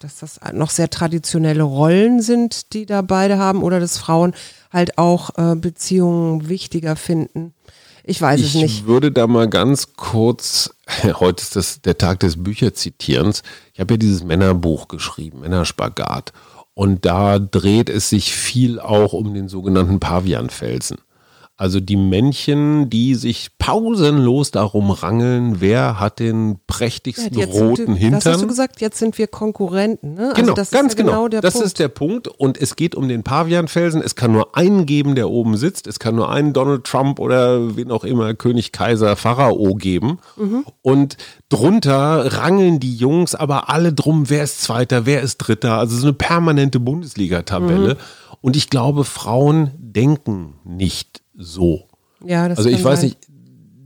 [0.00, 4.34] dass das noch sehr traditionelle Rollen sind, die da beide haben, oder dass Frauen
[4.72, 7.54] halt auch äh, Beziehungen wichtiger finden.
[8.02, 8.86] Ich weiß es Ich nicht.
[8.86, 10.70] würde da mal ganz kurz,
[11.04, 13.42] heute ist das der Tag des Bücherzitierens.
[13.74, 16.32] Ich habe ja dieses Männerbuch geschrieben, Männerspagat.
[16.74, 20.96] Und da dreht es sich viel auch um den sogenannten Pavianfelsen.
[21.60, 28.20] Also die Männchen, die sich pausenlos darum rangeln, wer hat den prächtigsten sind roten Hintern.
[28.20, 30.14] Das hast du gesagt, jetzt sind wir Konkurrenten.
[30.14, 30.32] Ne?
[30.34, 31.16] Genau, also das ganz ist ja genau.
[31.18, 31.66] genau der das Punkt.
[31.66, 32.28] ist der Punkt.
[32.28, 34.00] Und es geht um den Pavianfelsen.
[34.00, 35.86] Es kann nur einen geben, der oben sitzt.
[35.86, 40.18] Es kann nur einen Donald Trump oder wen auch immer, König, Kaiser, Pharao geben.
[40.38, 40.64] Mhm.
[40.80, 41.18] Und
[41.50, 45.76] drunter rangeln die Jungs aber alle drum, wer ist Zweiter, wer ist Dritter.
[45.76, 47.96] Also so eine permanente Bundesliga-Tabelle.
[47.96, 48.00] Mhm.
[48.40, 51.88] Und ich glaube, Frauen denken nicht so.
[52.24, 53.08] ja, das Also ich weiß sein.
[53.10, 53.18] nicht,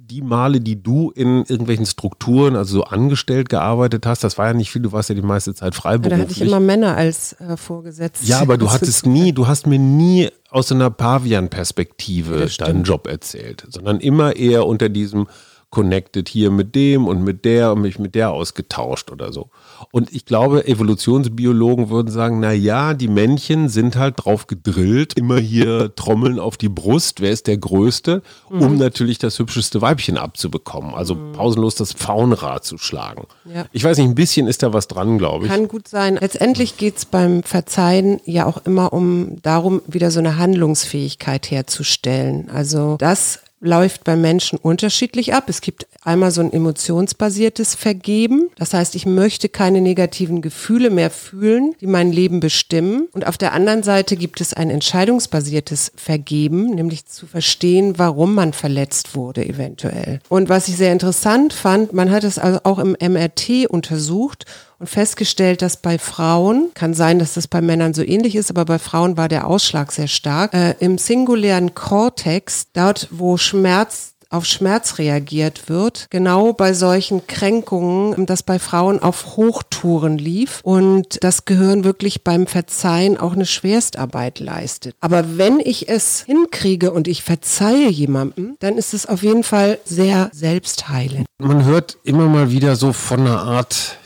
[0.06, 4.52] die Male, die du in irgendwelchen Strukturen, also so angestellt gearbeitet hast, das war ja
[4.52, 6.18] nicht viel, du warst ja die meiste Zeit Ja, freiberuflich.
[6.18, 8.26] da hatte ich immer Männer als äh, Vorgesetzte.
[8.26, 13.06] Ja, aber du hattest nie, du hast mir nie aus so einer Pavian-Perspektive deinen Job
[13.06, 15.26] erzählt, sondern immer eher unter diesem
[15.70, 19.50] connected hier mit dem und mit der und mich mit der ausgetauscht oder so.
[19.90, 25.38] Und ich glaube, Evolutionsbiologen würden sagen, na ja, die Männchen sind halt drauf gedrillt, immer
[25.38, 28.62] hier trommeln auf die Brust, wer ist der Größte, Mhm.
[28.62, 33.26] um natürlich das hübscheste Weibchen abzubekommen, also pausenlos das Pfauenrad zu schlagen.
[33.44, 33.66] Ja.
[33.72, 35.50] Ich weiß nicht, ein bisschen ist da was dran, glaube ich.
[35.50, 36.18] Kann gut sein.
[36.20, 42.50] Letztendlich geht's beim Verzeihen ja auch immer um darum, wieder so eine Handlungsfähigkeit herzustellen.
[42.50, 45.44] Also das läuft bei Menschen unterschiedlich ab.
[45.48, 48.50] Es gibt einmal so ein emotionsbasiertes Vergeben.
[48.56, 53.08] Das heißt, ich möchte keine negativen Gefühle mehr fühlen, die mein Leben bestimmen.
[53.12, 58.52] Und auf der anderen Seite gibt es ein entscheidungsbasiertes Vergeben, nämlich zu verstehen, warum man
[58.52, 60.20] verletzt wurde eventuell.
[60.28, 64.44] Und was ich sehr interessant fand, man hat es also auch im MRT untersucht
[64.78, 68.64] und festgestellt, dass bei Frauen, kann sein, dass das bei Männern so ähnlich ist, aber
[68.64, 74.46] bei Frauen war der Ausschlag sehr stark, äh, im singulären Kortex, dort wo Schmerz auf
[74.46, 81.44] Schmerz reagiert wird, genau bei solchen Kränkungen, das bei Frauen auf Hochtouren lief und das
[81.44, 84.96] Gehirn wirklich beim Verzeihen auch eine Schwerstarbeit leistet.
[85.00, 89.78] Aber wenn ich es hinkriege und ich verzeihe jemandem, dann ist es auf jeden Fall
[89.84, 91.26] sehr selbstheilend.
[91.38, 93.98] Man hört immer mal wieder so von einer Art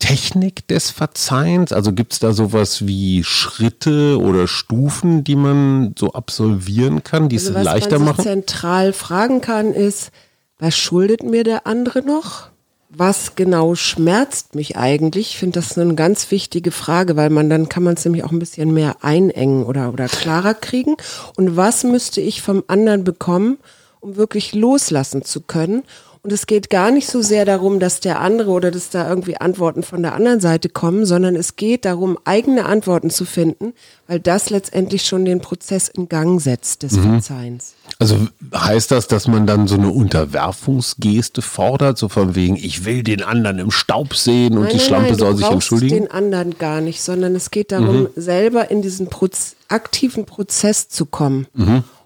[0.00, 1.72] Technik des Verzeihens.
[1.72, 7.36] Also gibt es da sowas wie Schritte oder Stufen, die man so absolvieren kann, die
[7.36, 8.24] es Also was leichter man machen?
[8.24, 10.10] zentral fragen kann, ist,
[10.58, 12.48] was schuldet mir der andere noch?
[12.88, 15.30] Was genau schmerzt mich eigentlich?
[15.30, 18.32] Ich finde das eine ganz wichtige Frage, weil man dann kann man es nämlich auch
[18.32, 20.96] ein bisschen mehr einengen oder, oder klarer kriegen.
[21.36, 23.58] Und was müsste ich vom anderen bekommen,
[24.00, 25.84] um wirklich loslassen zu können?
[26.22, 29.38] Und es geht gar nicht so sehr darum, dass der andere oder dass da irgendwie
[29.38, 33.72] Antworten von der anderen Seite kommen, sondern es geht darum, eigene Antworten zu finden,
[34.06, 37.74] weil das letztendlich schon den Prozess in Gang setzt des Verzeihens.
[37.98, 43.02] Also heißt das, dass man dann so eine Unterwerfungsgeste fordert, so von wegen, ich will
[43.02, 45.94] den anderen im Staub sehen und Nein, die nein, Schlampe nein, soll sich entschuldigen?
[45.94, 51.06] den anderen gar nicht, sondern es geht darum, selber in diesen Proz aktiven Prozess zu
[51.06, 51.46] kommen,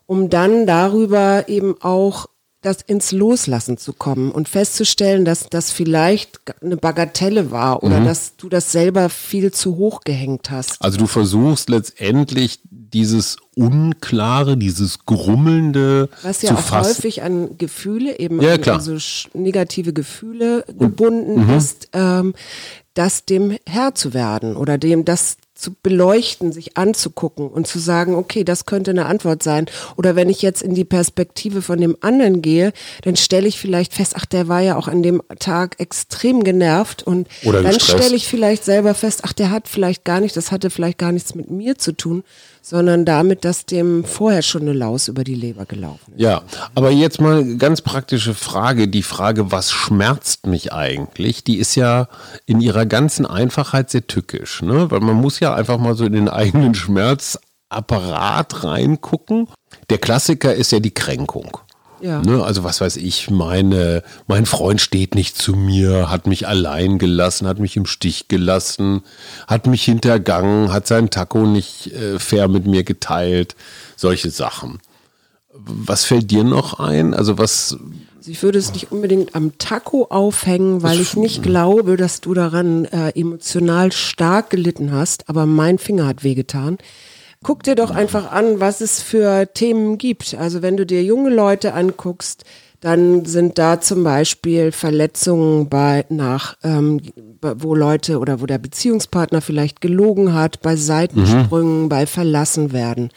[0.07, 2.27] um dann darüber eben auch
[2.65, 8.37] das ins Loslassen zu kommen und festzustellen, dass das vielleicht eine Bagatelle war oder dass
[8.37, 10.81] du das selber viel zu hoch gehängt hast.
[10.83, 16.91] Also du versuchst letztendlich dieses Unklare, dieses Grummelnde Was ja zu auch fassen.
[16.97, 18.97] häufig an Gefühle, eben Ja, an also
[19.35, 21.55] negative Gefühle gebunden Mhm.
[21.57, 22.35] ist, ähm,
[22.95, 28.17] das dem Herr zu werden oder dem das zu beleuchten, sich anzugucken und zu sagen,
[28.17, 29.67] okay, das könnte eine Antwort sein.
[29.97, 33.95] Oder wenn ich jetzt in die Perspektive von dem anderen gehe, dann stelle ich vielleicht
[33.95, 37.05] fest, ach, der war ja auch an dem Tag extrem genervt.
[37.05, 40.51] Und Oder dann stelle ich vielleicht selber fest, ach, der hat vielleicht gar nicht, das
[40.51, 42.25] hatte vielleicht gar nichts mit mir zu tun,
[42.65, 46.23] sondern damit, dass dem vorher schon eine Laus über die Leber gelaufen ist.
[46.23, 46.41] Ja,
[46.75, 48.89] aber jetzt mal ganz praktische Frage.
[48.89, 52.09] Die Frage, was schmerzt mich eigentlich, die ist ja
[52.47, 54.63] in ihrer ganzen Einfachheit sehr tückisch.
[54.63, 54.91] Ne?
[54.91, 59.49] Weil man muss ja einfach mal so in den eigenen Schmerzapparat reingucken.
[59.91, 61.59] Der Klassiker ist ja die Kränkung.
[62.05, 62.21] Ja.
[62.21, 66.99] Ne, also was weiß ich, meine, mein Freund steht nicht zu mir, hat mich allein
[66.99, 69.01] gelassen, hat mich im Stich gelassen,
[69.47, 73.57] hat mich hintergangen, hat seinen Taco nicht äh, fair mit mir geteilt,
[73.97, 74.81] solche Sachen.
[75.55, 77.15] Was fällt dir noch ein?
[77.15, 77.79] Also was,
[78.19, 82.35] Also ich würde es nicht unbedingt am Taco aufhängen, weil ich nicht glaube, dass du
[82.35, 86.77] daran äh, emotional stark gelitten hast, aber mein Finger hat wehgetan.
[87.45, 90.35] Guck dir doch einfach an, was es für Themen gibt.
[90.35, 92.45] Also wenn du dir junge Leute anguckst,
[92.81, 97.01] dann sind da zum Beispiel Verletzungen bei nach, ähm,
[97.41, 103.11] wo Leute oder wo der Beziehungspartner vielleicht gelogen hat, bei Seitensprüngen, bei Verlassenwerden.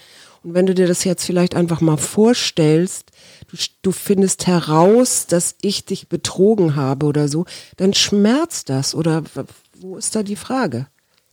[0.44, 3.12] Und wenn du dir das jetzt vielleicht einfach mal vorstellst,
[3.50, 7.46] du, du findest heraus, dass ich dich betrogen habe oder so,
[7.78, 8.94] dann schmerzt das.
[8.94, 9.24] Oder
[9.80, 10.88] wo ist da die Frage?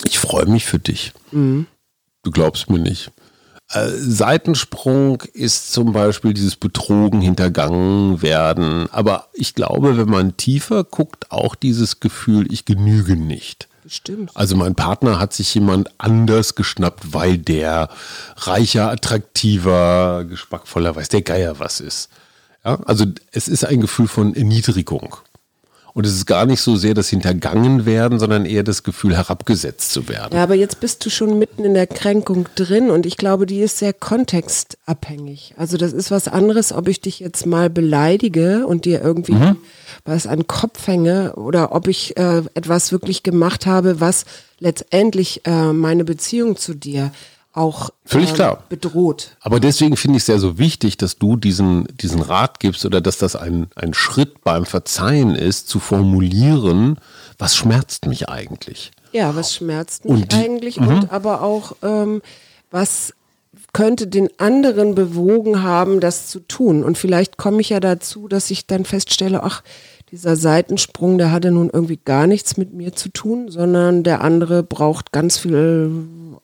[0.05, 1.13] ich freue mich für dich.
[2.25, 3.13] Du glaubst mir nicht.
[3.71, 8.89] Äh, Seitensprung ist zum Beispiel dieses Betrogen, hintergangen werden.
[8.91, 13.69] Aber ich glaube, wenn man tiefer guckt, auch dieses Gefühl, ich genüge nicht.
[13.83, 14.31] Bestimmt.
[14.35, 17.91] Also mein Partner hat sich jemand anders geschnappt, weil der
[18.37, 22.09] reicher, attraktiver, geschmackvoller, weiß der Geier was ist.
[22.65, 25.17] Ja, also es ist ein Gefühl von Erniedrigung.
[25.95, 29.93] Und es ist gar nicht so sehr das Hintergangen werden, sondern eher das Gefühl, herabgesetzt
[29.93, 30.37] zu werden.
[30.37, 33.61] Ja, aber jetzt bist du schon mitten in der Kränkung drin und ich glaube, die
[33.61, 35.55] ist sehr kontextabhängig.
[35.57, 39.55] Also das ist was anderes, ob ich dich jetzt mal beleidige und dir irgendwie
[40.05, 44.25] was an den Kopf hänge oder ob ich äh, etwas wirklich gemacht habe, was
[44.59, 47.13] letztendlich äh, meine Beziehung zu dir
[47.55, 48.65] auch Völlig äh, klar.
[48.69, 49.37] bedroht.
[49.41, 53.01] Aber deswegen finde ich es sehr so wichtig, dass du diesen, diesen Rat gibst oder
[53.01, 56.99] dass das ein, ein Schritt beim Verzeihen ist, zu formulieren,
[57.39, 58.91] was schmerzt mich eigentlich.
[59.13, 62.23] Ja, was schmerzt mich Und eigentlich und aber auch, ähm,
[62.73, 63.15] was
[63.73, 66.83] könnte den anderen bewogen haben, das zu tun.
[66.83, 69.63] Und vielleicht komme ich ja dazu, dass ich dann feststelle, ach,
[70.11, 74.63] dieser Seitensprung, der hatte nun irgendwie gar nichts mit mir zu tun, sondern der andere
[74.63, 75.91] braucht ganz viel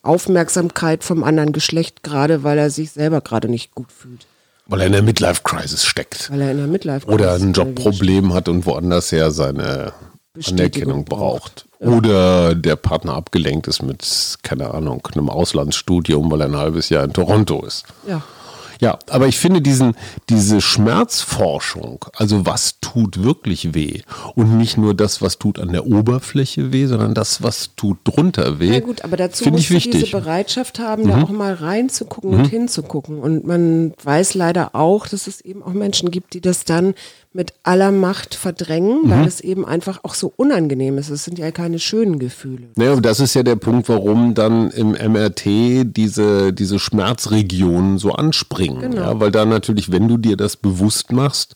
[0.02, 4.26] Aufmerksamkeit vom anderen Geschlecht, gerade weil er sich selber gerade nicht gut fühlt,
[4.66, 6.30] Weil er in der Midlife-Crisis steckt.
[6.30, 9.92] weil er in der Midlife Oder ein Jobproblem hat und woanders her seine
[10.48, 11.66] Anerkennung braucht.
[11.80, 14.06] Oder der Partner abgelenkt ist mit,
[14.42, 17.84] keine Ahnung, einem Auslandsstudium, weil er ein halbes Jahr in Toronto ist.
[18.06, 18.22] Ja.
[18.80, 19.94] Ja, aber ich finde diesen,
[20.30, 24.00] diese Schmerzforschung, also was tut wirklich weh
[24.34, 28.58] und nicht nur das, was tut an der Oberfläche weh, sondern das, was tut drunter
[28.58, 28.72] weh.
[28.72, 30.14] Ja gut, aber dazu musst ich du diese wichtig.
[30.14, 30.18] Mhm.
[30.18, 33.18] Bereitschaft haben, da auch mal reinzugucken und hinzugucken.
[33.18, 36.94] Und man weiß leider auch, dass es eben auch Menschen gibt, die das dann
[37.32, 39.10] mit aller Macht verdrängen, Mhm.
[39.10, 41.10] weil es eben einfach auch so unangenehm ist.
[41.10, 42.68] Es sind ja keine schönen Gefühle.
[42.76, 48.12] Naja, und das ist ja der Punkt, warum dann im MRT diese, diese Schmerzregionen so
[48.12, 48.80] anspringen.
[48.80, 49.02] Genau.
[49.02, 51.54] Ja, weil da natürlich, wenn du dir das bewusst machst,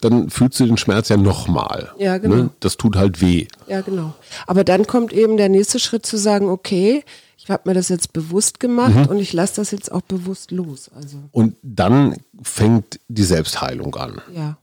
[0.00, 1.90] dann fühlst du den Schmerz ja nochmal.
[1.98, 2.34] Ja, genau.
[2.36, 2.50] Ne?
[2.60, 3.46] Das tut halt weh.
[3.68, 4.12] Ja, genau.
[4.46, 7.02] Aber dann kommt eben der nächste Schritt zu sagen, okay,
[7.38, 9.06] ich habe mir das jetzt bewusst gemacht Mhm.
[9.06, 10.90] und ich lasse das jetzt auch bewusst los.
[10.94, 14.20] Also, Und dann fängt die Selbstheilung an.
[14.34, 14.58] ja.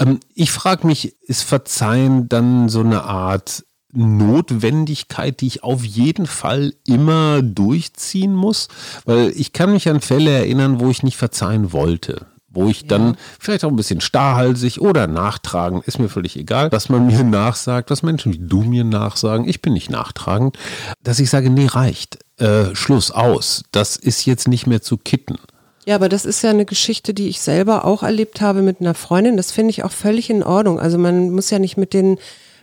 [0.00, 6.26] Ähm, ich frage mich, ist Verzeihen dann so eine Art Notwendigkeit, die ich auf jeden
[6.26, 8.68] Fall immer durchziehen muss?
[9.04, 12.26] Weil ich kann mich an Fälle erinnern, wo ich nicht verzeihen wollte.
[12.52, 16.88] Wo ich dann vielleicht auch ein bisschen starrhalsig oder nachtragen, ist mir völlig egal, dass
[16.88, 20.58] man mir nachsagt, was Menschen wie du mir nachsagen, ich bin nicht nachtragend,
[21.04, 25.36] dass ich sage, nee, reicht, äh, Schluss aus, das ist jetzt nicht mehr zu kitten.
[25.86, 28.94] Ja, aber das ist ja eine Geschichte, die ich selber auch erlebt habe mit einer
[28.94, 29.36] Freundin.
[29.36, 30.78] Das finde ich auch völlig in Ordnung.
[30.78, 32.18] Also man muss ja nicht mit den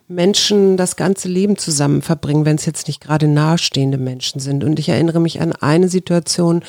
[0.09, 4.63] Menschen das ganze Leben zusammen verbringen, wenn es jetzt nicht gerade nahestehende Menschen sind.
[4.63, 6.63] Und ich erinnere mich an eine Situation,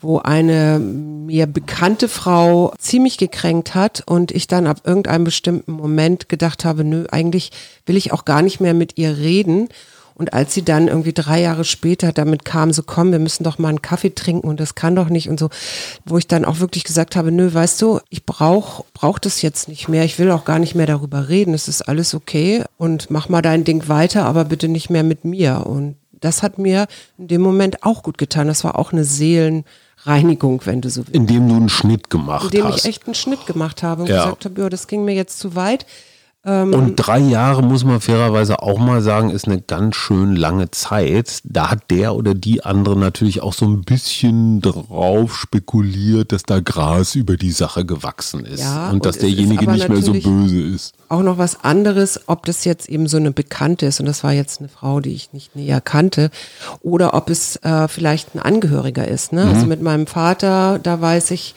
[0.00, 6.28] wo eine mir bekannte Frau ziemlich gekränkt hat und ich dann ab irgendeinem bestimmten Moment
[6.28, 7.50] gedacht habe, nö, eigentlich
[7.84, 9.68] will ich auch gar nicht mehr mit ihr reden.
[10.16, 13.58] Und als sie dann irgendwie drei Jahre später damit kam, so komm, wir müssen doch
[13.58, 15.50] mal einen Kaffee trinken und das kann doch nicht und so,
[16.04, 19.68] wo ich dann auch wirklich gesagt habe, nö, weißt du, ich brauch, brauch das jetzt
[19.68, 23.10] nicht mehr, ich will auch gar nicht mehr darüber reden, es ist alles okay und
[23.10, 25.66] mach mal dein Ding weiter, aber bitte nicht mehr mit mir.
[25.66, 26.86] Und das hat mir
[27.18, 28.46] in dem Moment auch gut getan.
[28.46, 31.14] Das war auch eine Seelenreinigung, wenn du so willst.
[31.14, 32.78] Indem du einen Schnitt gemacht Indem hast.
[32.78, 34.24] ich echt einen Schnitt gemacht habe und Ja.
[34.24, 35.86] gesagt habe, ja, das ging mir jetzt zu weit.
[36.46, 41.38] Und drei Jahre, muss man fairerweise auch mal sagen, ist eine ganz schön lange Zeit.
[41.44, 46.60] Da hat der oder die andere natürlich auch so ein bisschen drauf spekuliert, dass da
[46.60, 48.60] Gras über die Sache gewachsen ist.
[48.60, 50.94] Ja, und dass und ist derjenige nicht mehr so böse ist.
[51.08, 54.34] Auch noch was anderes, ob das jetzt eben so eine Bekannte ist und das war
[54.34, 56.30] jetzt eine Frau, die ich nicht näher kannte,
[56.82, 59.32] oder ob es äh, vielleicht ein Angehöriger ist.
[59.32, 59.44] Ne?
[59.44, 61.54] Also mit meinem Vater, da weiß ich,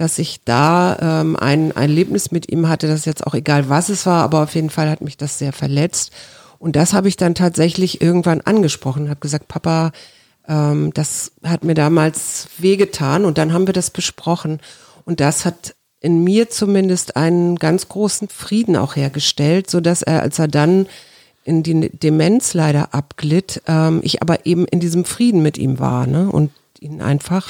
[0.00, 3.68] dass ich da ähm, ein, ein Erlebnis mit ihm hatte, das ist jetzt auch egal,
[3.68, 6.10] was es war, aber auf jeden Fall hat mich das sehr verletzt.
[6.58, 9.92] Und das habe ich dann tatsächlich irgendwann angesprochen, habe gesagt, Papa,
[10.48, 14.60] ähm, das hat mir damals wehgetan und dann haben wir das besprochen.
[15.04, 20.22] Und das hat in mir zumindest einen ganz großen Frieden auch hergestellt, so dass er,
[20.22, 20.86] als er dann
[21.44, 26.06] in die Demenz leider abglitt, ähm, ich aber eben in diesem Frieden mit ihm war
[26.06, 26.30] ne?
[26.30, 27.46] und ihn einfach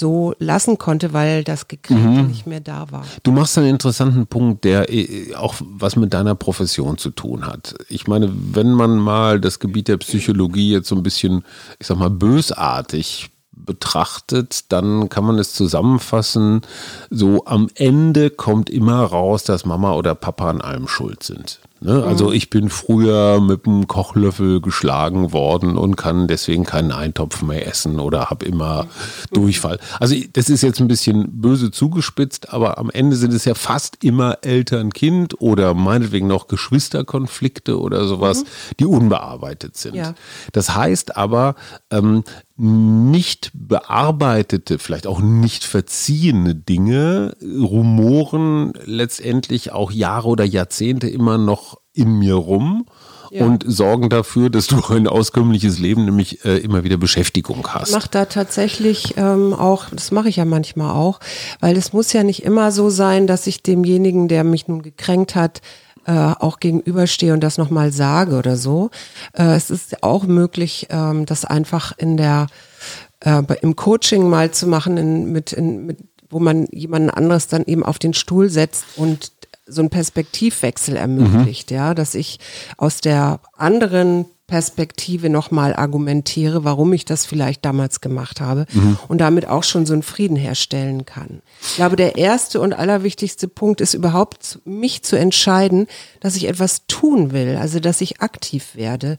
[0.00, 3.04] so lassen konnte, weil das Gekränkte nicht mehr da war.
[3.22, 7.74] Du machst einen interessanten Punkt, der äh, auch was mit deiner Profession zu tun hat.
[7.88, 11.44] Ich meine, wenn man mal das Gebiet der Psychologie jetzt so ein bisschen,
[11.78, 16.62] ich sag mal, bösartig betrachtet, dann kann man es zusammenfassen,
[17.10, 21.60] so am Ende kommt immer raus, dass Mama oder Papa an allem schuld sind.
[21.80, 22.04] Ne?
[22.04, 27.66] Also ich bin früher mit einem Kochlöffel geschlagen worden und kann deswegen keinen Eintopf mehr
[27.66, 28.86] essen oder habe immer
[29.32, 29.78] Durchfall.
[29.98, 34.04] Also das ist jetzt ein bisschen böse zugespitzt, aber am Ende sind es ja fast
[34.04, 38.44] immer Eltern-Kind oder meinetwegen noch Geschwisterkonflikte oder sowas,
[38.78, 39.94] die unbearbeitet sind.
[39.94, 40.14] Ja.
[40.52, 41.54] Das heißt aber,
[41.90, 42.24] ähm,
[42.62, 51.69] nicht bearbeitete, vielleicht auch nicht verziehene Dinge rumoren letztendlich auch Jahre oder Jahrzehnte immer noch
[51.92, 52.86] in mir rum
[53.32, 53.46] Ja.
[53.46, 57.92] und sorgen dafür, dass du ein auskömmliches Leben, nämlich äh, immer wieder Beschäftigung Ich hast.
[57.92, 61.20] mache da tatsächlich ähm, auch, das mache ich ja manchmal auch,
[61.60, 65.34] weil es muss ja nicht immer so sein, dass ich demjenigen, der mich nun gekränkt
[65.36, 65.60] hat,
[66.06, 68.90] äh, auch gegenüberstehe und das nochmal sage oder so.
[69.34, 72.46] Äh, es ist auch möglich, ähm, das einfach in der
[73.20, 75.98] äh, im Coaching mal zu machen, in, mit, in, mit,
[76.30, 79.32] wo man jemanden anderes dann eben auf den Stuhl setzt und
[79.70, 82.38] so einen Perspektivwechsel ermöglicht, ja, dass ich
[82.76, 88.66] aus der anderen Perspektive nochmal argumentiere, warum ich das vielleicht damals gemacht habe
[89.06, 91.40] und damit auch schon so einen Frieden herstellen kann.
[91.62, 95.86] Ich glaube, der erste und allerwichtigste Punkt ist überhaupt, mich zu entscheiden,
[96.18, 99.18] dass ich etwas tun will, also dass ich aktiv werde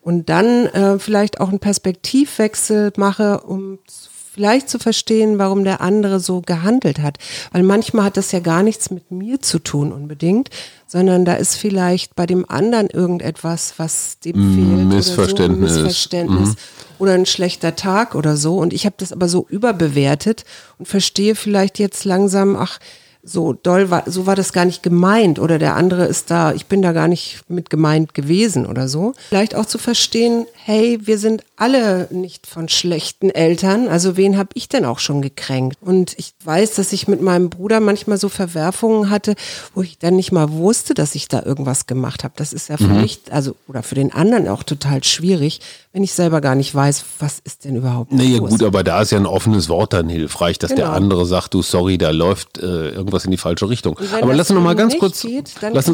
[0.00, 4.09] und dann äh, vielleicht auch einen Perspektivwechsel mache, um z-
[4.40, 7.18] vielleicht zu verstehen, warum der andere so gehandelt hat.
[7.52, 10.48] Weil manchmal hat das ja gar nichts mit mir zu tun unbedingt,
[10.86, 14.88] sondern da ist vielleicht bei dem anderen irgendetwas, was dem fehlt.
[14.88, 15.72] Missverständnis.
[15.72, 16.56] Oder so, ein Missverständnis
[16.98, 18.56] oder ein schlechter Tag oder so.
[18.56, 20.46] Und ich habe das aber so überbewertet
[20.78, 22.78] und verstehe vielleicht jetzt langsam, ach,
[23.22, 26.66] so doll war, so war das gar nicht gemeint oder der andere ist da, ich
[26.66, 29.12] bin da gar nicht mit gemeint gewesen oder so.
[29.28, 34.50] Vielleicht auch zu verstehen, hey, wir sind alle nicht von schlechten Eltern, also wen habe
[34.54, 35.76] ich denn auch schon gekränkt?
[35.82, 39.34] Und ich weiß, dass ich mit meinem Bruder manchmal so Verwerfungen hatte,
[39.74, 42.34] wo ich dann nicht mal wusste, dass ich da irgendwas gemacht habe.
[42.36, 45.60] Das ist ja für mich, also oder für den anderen auch total schwierig,
[45.92, 48.50] wenn ich selber gar nicht weiß, was ist denn überhaupt Naja los.
[48.50, 50.96] gut, aber da ist ja ein offenes Wort dann hilfreich, dass der Genau.
[50.96, 53.98] andere sagt, du sorry, da läuft äh, irgendwas in die falsche Richtung.
[54.20, 55.90] Aber lass uns noch mal ganz kurz, geht, lass,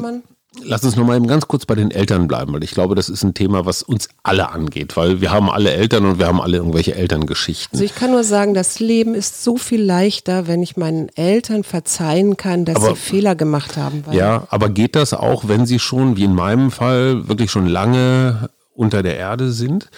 [0.62, 3.08] lass uns noch mal eben ganz kurz bei den Eltern bleiben, weil ich glaube, das
[3.08, 6.40] ist ein Thema, was uns alle angeht, weil wir haben alle Eltern und wir haben
[6.40, 7.76] alle irgendwelche Elterngeschichten.
[7.78, 11.64] Also ich kann nur sagen, das Leben ist so viel leichter, wenn ich meinen Eltern
[11.64, 14.04] verzeihen kann, dass Aber- sie Fehler gemacht haben.
[14.12, 18.48] Ja, aber geht das auch, wenn sie schon, wie in meinem Fall, wirklich schon lange
[18.76, 19.88] unter der Erde sind?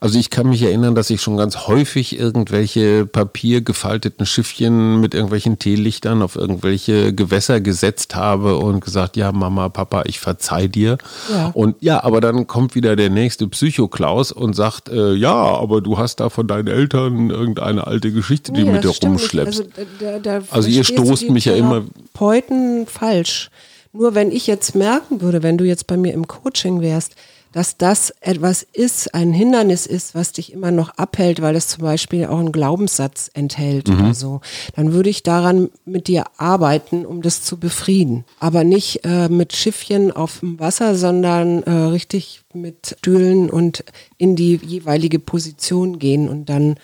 [0.00, 5.58] Also ich kann mich erinnern, dass ich schon ganz häufig irgendwelche papiergefalteten Schiffchen mit irgendwelchen
[5.58, 10.98] Teelichtern auf irgendwelche Gewässer gesetzt habe und gesagt, ja, Mama, Papa, ich verzeih dir.
[11.32, 11.50] Ja.
[11.54, 15.96] Und ja, aber dann kommt wieder der nächste Psychoklaus und sagt, äh, ja, aber du
[15.98, 19.04] hast da von deinen Eltern irgendeine alte Geschichte, die Nee, mit dir nicht.
[19.04, 19.60] rumschleppst.
[19.60, 19.70] Also,
[20.00, 21.82] da, da Also ihr stoßt mich ja immer-
[22.12, 23.50] Therapeuten falsch.
[23.92, 27.14] Nur wenn ich jetzt merken würde, wenn du jetzt bei mir im Coaching wärst,
[27.52, 31.82] dass das etwas ist, ein Hindernis ist, was dich immer noch abhält, weil es zum
[31.82, 33.98] Beispiel auch einen Glaubenssatz enthält Mhm.
[34.00, 34.40] oder so,
[34.74, 38.24] dann würde ich daran mit dir arbeiten, um das zu befrieden.
[38.40, 43.84] Aber nicht äh, mit Schiffchen auf dem Wasser, sondern äh, richtig mit Stühlen und
[44.18, 46.76] in die jeweilige Position gehen und dann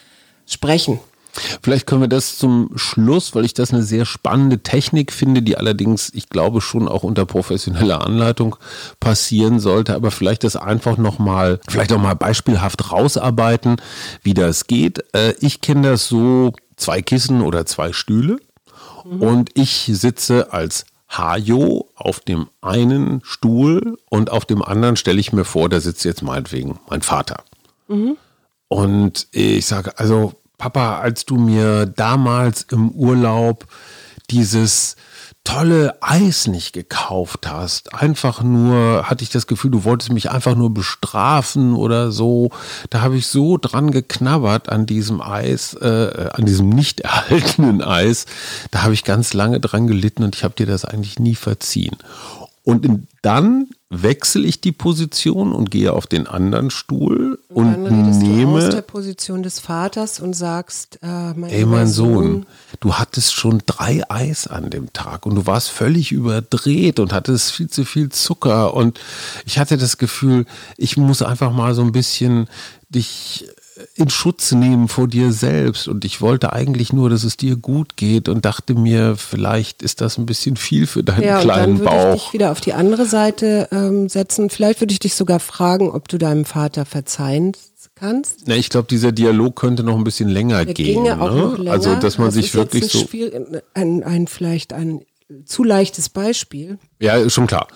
[0.47, 0.99] sprechen.
[1.63, 5.57] Vielleicht können wir das zum Schluss, weil ich das eine sehr spannende Technik finde, die
[5.57, 8.57] allerdings, ich glaube, schon auch unter professioneller Anleitung
[9.01, 13.77] passieren sollte, aber vielleicht das einfach nochmal, vielleicht auch mal beispielhaft rausarbeiten,
[14.23, 15.05] wie das geht.
[15.15, 18.39] Äh, ich kenne das so, zwei Kissen oder zwei Stühle
[19.05, 19.23] mhm.
[19.23, 25.33] und ich sitze als Hajo auf dem einen Stuhl und auf dem anderen stelle ich
[25.33, 27.45] mir vor, da sitzt jetzt meinetwegen mein Vater.
[27.89, 28.17] Mhm.
[28.69, 33.67] Und ich sage, also Papa, als du mir damals im Urlaub
[34.31, 34.95] dieses
[35.43, 37.93] tolle Eis nicht gekauft hast.
[37.93, 42.51] Einfach nur hatte ich das Gefühl, du wolltest mich einfach nur bestrafen oder so.
[42.91, 48.27] Da habe ich so dran geknabbert an diesem Eis, äh, an diesem nicht erhaltenen Eis.
[48.71, 51.97] Da habe ich ganz lange dran gelitten und ich habe dir das eigentlich nie verziehen.
[52.65, 58.19] Und dann wechsle ich die Position und gehe auf den anderen Stuhl und, und dann
[58.19, 62.47] nehme du aus der Position des Vaters und sagst, äh, mein ey mein Sohn, Sohn,
[62.81, 67.53] du hattest schon drei Eis an dem Tag und du warst völlig überdreht und hattest
[67.53, 68.75] viel zu viel Zucker.
[68.75, 68.99] Und
[69.45, 70.47] ich hatte das Gefühl,
[70.77, 72.49] ich muss einfach mal so ein bisschen
[72.89, 73.47] dich
[73.95, 75.89] in Schutz nehmen vor dir selbst.
[75.89, 80.01] Und ich wollte eigentlich nur, dass es dir gut geht und dachte mir, vielleicht ist
[80.01, 81.93] das ein bisschen viel für deinen ja, kleinen dann Bauch.
[81.93, 84.51] würde ich dich wieder auf die andere Seite ähm, setzen.
[84.51, 87.53] Vielleicht würde ich dich sogar fragen, ob du deinem Vater verzeihen
[87.95, 88.43] kannst.
[88.47, 91.03] Na, ich glaube, dieser Dialog könnte noch ein bisschen länger Der gehen.
[91.03, 91.55] Ne?
[91.57, 91.73] länger.
[91.73, 92.99] Also, dass man das sich wirklich so.
[92.99, 95.03] Spiel, ein, ein, vielleicht ein
[95.47, 96.79] zu leichtes Beispiel.
[97.01, 97.69] Ja, ist schon klar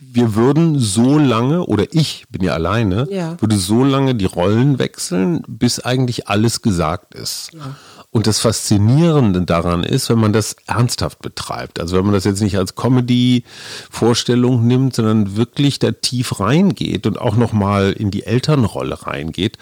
[0.00, 3.40] wir würden so lange, oder ich bin ja alleine, ja.
[3.40, 7.50] würde so lange die Rollen wechseln, bis eigentlich alles gesagt ist.
[7.52, 7.76] Ja.
[8.12, 11.78] Und das Faszinierende daran ist, wenn man das ernsthaft betreibt.
[11.78, 17.20] Also wenn man das jetzt nicht als Comedy-Vorstellung nimmt, sondern wirklich da tief reingeht und
[17.20, 19.58] auch nochmal in die Elternrolle reingeht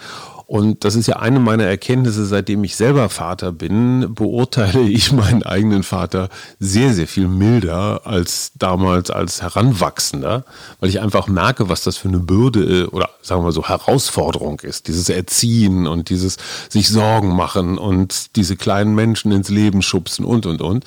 [0.49, 5.43] und das ist ja eine meiner Erkenntnisse, seitdem ich selber Vater bin, beurteile ich meinen
[5.43, 6.29] eigenen Vater
[6.59, 10.45] sehr, sehr viel milder als damals als Heranwachsender,
[10.79, 14.59] weil ich einfach merke, was das für eine Bürde äh, oder sagen wir so Herausforderung
[14.61, 14.87] ist.
[14.87, 16.37] Dieses Erziehen und dieses
[16.67, 20.83] sich Sorgen machen und diese kleinen Menschen ins Leben schubsen und, und, und.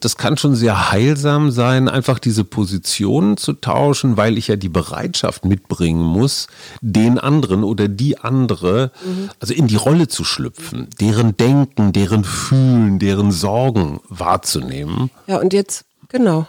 [0.00, 4.68] Das kann schon sehr heilsam sein, einfach diese Positionen zu tauschen, weil ich ja die
[4.68, 6.48] Bereitschaft mitbringen muss,
[6.80, 8.90] den anderen oder die andere
[9.40, 15.10] also in die Rolle zu schlüpfen, deren Denken, deren Fühlen, deren Sorgen wahrzunehmen.
[15.26, 16.46] Ja, und jetzt, genau.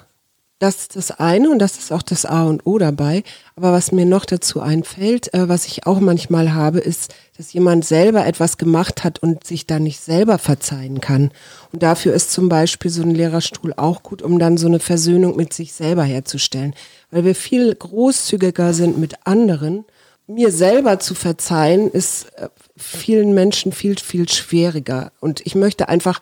[0.60, 3.24] Das ist das eine und das ist auch das A und O dabei.
[3.58, 7.84] Aber was mir noch dazu einfällt, äh, was ich auch manchmal habe, ist, dass jemand
[7.84, 11.32] selber etwas gemacht hat und sich dann nicht selber verzeihen kann.
[11.74, 15.36] Und dafür ist zum Beispiel so ein Lehrerstuhl auch gut, um dann so eine Versöhnung
[15.36, 16.74] mit sich selber herzustellen.
[17.12, 19.84] Weil wir viel großzügiger sind mit anderen
[20.28, 25.12] mir selber zu verzeihen, ist äh, vielen Menschen viel, viel schwieriger.
[25.20, 26.20] Und ich möchte einfach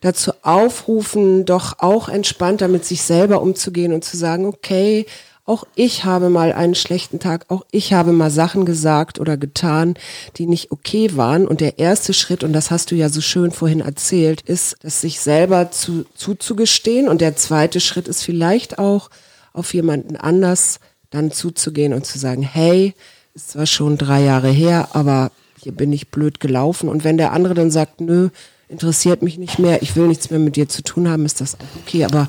[0.00, 5.06] dazu aufrufen, doch auch entspannter mit sich selber umzugehen und zu sagen, okay,
[5.46, 9.94] auch ich habe mal einen schlechten Tag, auch ich habe mal Sachen gesagt oder getan,
[10.36, 11.46] die nicht okay waren.
[11.46, 15.02] Und der erste Schritt, und das hast du ja so schön vorhin erzählt, ist, das
[15.02, 17.08] sich selber zu, zuzugestehen.
[17.08, 19.10] Und der zweite Schritt ist vielleicht auch,
[19.52, 20.80] auf jemanden anders
[21.10, 22.94] dann zuzugehen und zu sagen, hey,
[23.34, 26.88] ist zwar schon drei Jahre her, aber hier bin ich blöd gelaufen.
[26.88, 28.30] Und wenn der andere dann sagt, nö,
[28.68, 31.54] interessiert mich nicht mehr, ich will nichts mehr mit dir zu tun haben, ist das
[31.54, 32.04] auch okay.
[32.04, 32.28] Aber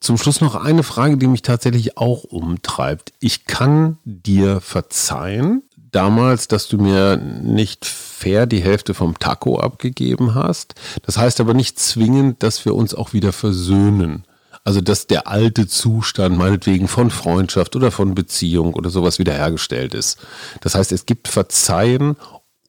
[0.00, 3.12] zum Schluss noch eine Frage, die mich tatsächlich auch umtreibt.
[3.20, 10.34] Ich kann dir verzeihen, damals, dass du mir nicht fair die Hälfte vom Taco abgegeben
[10.34, 10.74] hast.
[11.06, 14.24] Das heißt aber nicht zwingend, dass wir uns auch wieder versöhnen.
[14.64, 20.18] Also dass der alte Zustand meinetwegen von Freundschaft oder von Beziehung oder sowas wiederhergestellt ist.
[20.62, 22.16] Das heißt, es gibt Verzeihen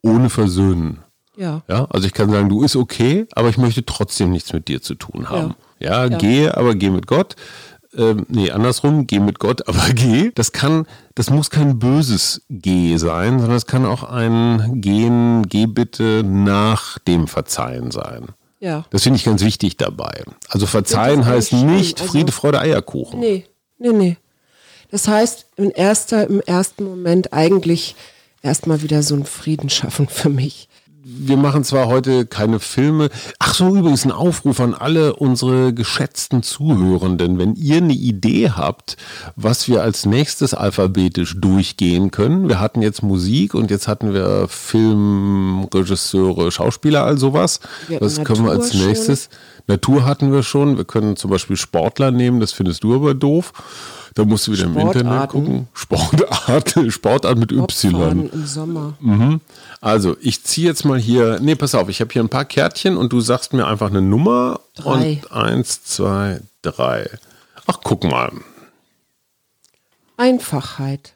[0.02, 1.00] ohne Versöhnen.
[1.38, 1.64] Ja.
[1.68, 1.88] ja.
[1.90, 4.96] Also ich kann sagen, du ist okay, aber ich möchte trotzdem nichts mit dir zu
[4.96, 5.56] tun haben.
[5.80, 6.18] Ja, ja, ja.
[6.18, 7.36] gehe, aber geh mit Gott.
[7.98, 10.32] Ähm, nee, andersrum, geh mit Gott, aber geh.
[10.36, 10.86] Das kann,
[11.16, 17.00] das muss kein böses Geh sein, sondern es kann auch ein Gehen, geh bitte nach
[17.00, 18.28] dem Verzeihen sein.
[18.60, 18.86] Ja.
[18.90, 20.24] Das finde ich ganz wichtig dabei.
[20.50, 23.20] Also verzeihen heißt nicht also, Friede, Freude, Eierkuchen.
[23.20, 23.46] Nee,
[23.78, 24.18] nee, nee.
[24.92, 27.96] Das heißt, im, erster, im ersten Moment eigentlich
[28.42, 30.70] erstmal wieder so einen Frieden schaffen für mich
[31.08, 33.10] wir machen zwar heute keine Filme.
[33.38, 37.38] Ach so, übrigens ein Aufruf an alle unsere geschätzten Zuhörenden.
[37.38, 38.98] Wenn ihr eine Idee habt,
[39.36, 42.50] was wir als nächstes alphabetisch durchgehen können.
[42.50, 47.60] Wir hatten jetzt Musik und jetzt hatten wir Filmregisseure, Schauspieler, all sowas.
[48.00, 49.30] Was können wir als nächstes?
[49.30, 49.68] Schon.
[49.68, 50.78] Natur hatten wir schon.
[50.78, 53.54] Wir können zum Beispiel Sportler nehmen, das findest du aber doof.
[54.16, 55.28] Da musst du wieder im Internet Sportarten.
[55.28, 55.68] gucken.
[55.74, 58.30] Sportart, Sportart mit Bobfahren Y.
[58.32, 58.94] im Sommer.
[59.02, 59.42] Mhm.
[59.82, 61.40] Also, ich ziehe jetzt mal hier.
[61.42, 64.02] Nee, pass auf, ich habe hier ein paar Kärtchen und du sagst mir einfach eine
[64.02, 64.62] Nummer.
[64.76, 65.22] Drei.
[65.22, 67.10] Und eins, zwei, drei.
[67.68, 68.32] Ach, guck mal.
[70.18, 71.14] Einfachheit.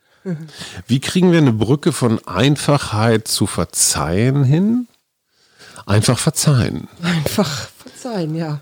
[0.87, 4.87] Wie kriegen wir eine Brücke von Einfachheit zu Verzeihen hin?
[5.85, 6.87] Einfach verzeihen.
[7.01, 8.59] Einfach verzeihen, ja.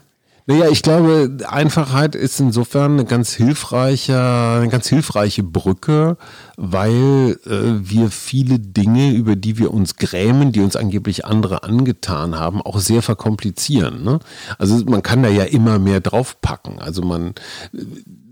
[0.50, 6.16] Naja, ich glaube, Einfachheit ist insofern eine ganz hilfreiche, eine ganz hilfreiche Brücke,
[6.56, 12.40] weil äh, wir viele Dinge, über die wir uns grämen, die uns angeblich andere angetan
[12.40, 14.04] haben, auch sehr verkomplizieren.
[14.04, 14.20] Ne?
[14.58, 16.80] Also man kann da ja immer mehr draufpacken.
[16.80, 17.34] Also man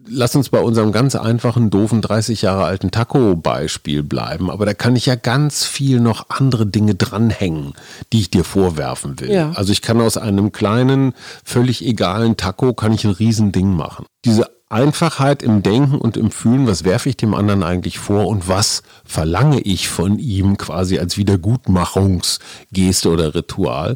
[0.07, 4.49] lass uns bei unserem ganz einfachen, doofen 30 Jahre alten Taco-Beispiel bleiben.
[4.49, 7.73] Aber da kann ich ja ganz viel noch andere Dinge dranhängen,
[8.13, 9.31] die ich dir vorwerfen will.
[9.31, 9.51] Ja.
[9.55, 14.05] Also ich kann aus einem kleinen, völlig egalen Taco, kann ich ein Riesending machen.
[14.23, 18.47] Diese Einfachheit im Denken und im Fühlen, was werfe ich dem anderen eigentlich vor und
[18.47, 23.95] was verlange ich von ihm quasi als Wiedergutmachungsgeste oder Ritual,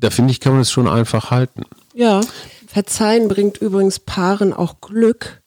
[0.00, 1.62] da finde ich, kann man es schon einfach halten.
[1.92, 2.22] Ja.
[2.74, 5.42] Verzeihen bringt übrigens Paaren auch Glück.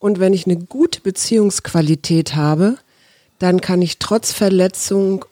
[0.00, 2.76] Und wenn ich eine gute Beziehungsqualität habe,
[3.38, 5.24] dann kann ich trotz Verletzung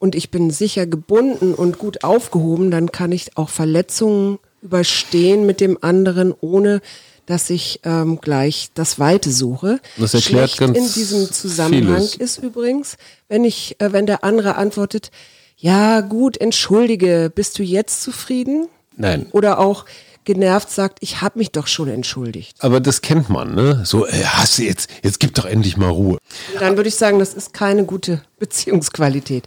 [0.00, 5.60] und ich bin sicher gebunden und gut aufgehoben, dann kann ich auch Verletzungen überstehen mit
[5.60, 6.80] dem anderen, ohne
[7.26, 9.78] dass ich ähm, gleich das Weite suche.
[9.98, 12.16] Das erklärt Schlecht ganz in diesem Zusammenhang vieles.
[12.16, 12.96] ist übrigens,
[13.28, 15.12] wenn ich, äh, wenn der andere antwortet,
[15.56, 18.66] ja gut, entschuldige, bist du jetzt zufrieden?
[18.96, 19.26] Nein.
[19.30, 19.84] Oder auch
[20.24, 22.56] genervt sagt, ich habe mich doch schon entschuldigt.
[22.60, 23.84] Aber das kennt man, ne?
[23.84, 26.18] So, äh, hast du jetzt, jetzt gib doch endlich mal Ruhe.
[26.58, 29.44] Dann würde ich sagen, das ist keine gute Beziehungsqualität.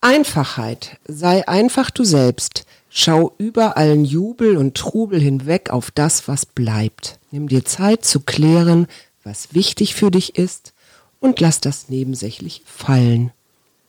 [0.00, 0.98] Einfachheit.
[1.06, 2.66] Sei einfach du selbst.
[2.90, 7.18] Schau über allen Jubel und Trubel hinweg auf das, was bleibt.
[7.30, 8.86] Nimm dir Zeit zu klären,
[9.24, 10.74] was wichtig für dich ist
[11.18, 13.32] und lass das Nebensächliche fallen.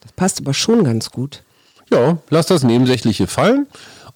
[0.00, 1.44] Das passt aber schon ganz gut.
[1.90, 3.66] Ja, lasst das Nebensächliche fallen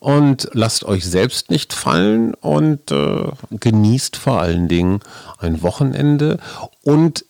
[0.01, 5.01] und lasst euch selbst nicht fallen und äh, genießt vor allen Dingen
[5.39, 6.39] ein Wochenende.
[6.83, 7.25] Und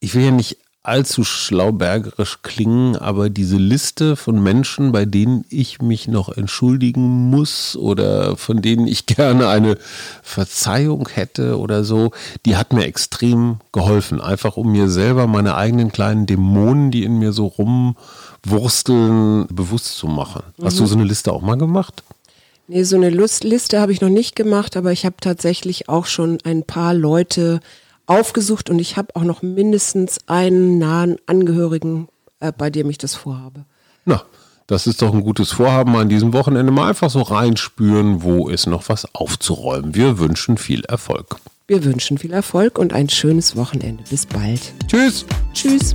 [0.00, 5.80] ich will ja nicht allzu schlaubergerisch klingen, aber diese Liste von Menschen, bei denen ich
[5.80, 9.76] mich noch entschuldigen muss oder von denen ich gerne eine
[10.22, 12.12] Verzeihung hätte oder so,
[12.46, 14.20] die hat mir extrem geholfen.
[14.20, 17.46] Einfach um mir selber meine eigenen kleinen Dämonen, die in mir so
[18.46, 20.42] rumwursteln, bewusst zu machen.
[20.62, 22.02] Hast du so eine Liste auch mal gemacht?
[22.68, 26.06] Nee, so eine Lust Liste habe ich noch nicht gemacht, aber ich habe tatsächlich auch
[26.06, 27.60] schon ein paar Leute
[28.06, 32.08] aufgesucht und ich habe auch noch mindestens einen nahen Angehörigen,
[32.40, 33.64] äh, bei dem ich das vorhabe.
[34.04, 34.22] Na,
[34.66, 36.72] das ist doch ein gutes Vorhaben an diesem Wochenende.
[36.72, 39.94] Mal einfach so reinspüren, wo ist noch was aufzuräumen.
[39.94, 41.36] Wir wünschen viel Erfolg.
[41.66, 44.04] Wir wünschen viel Erfolg und ein schönes Wochenende.
[44.08, 44.72] Bis bald.
[44.88, 45.26] Tschüss.
[45.52, 45.94] Tschüss.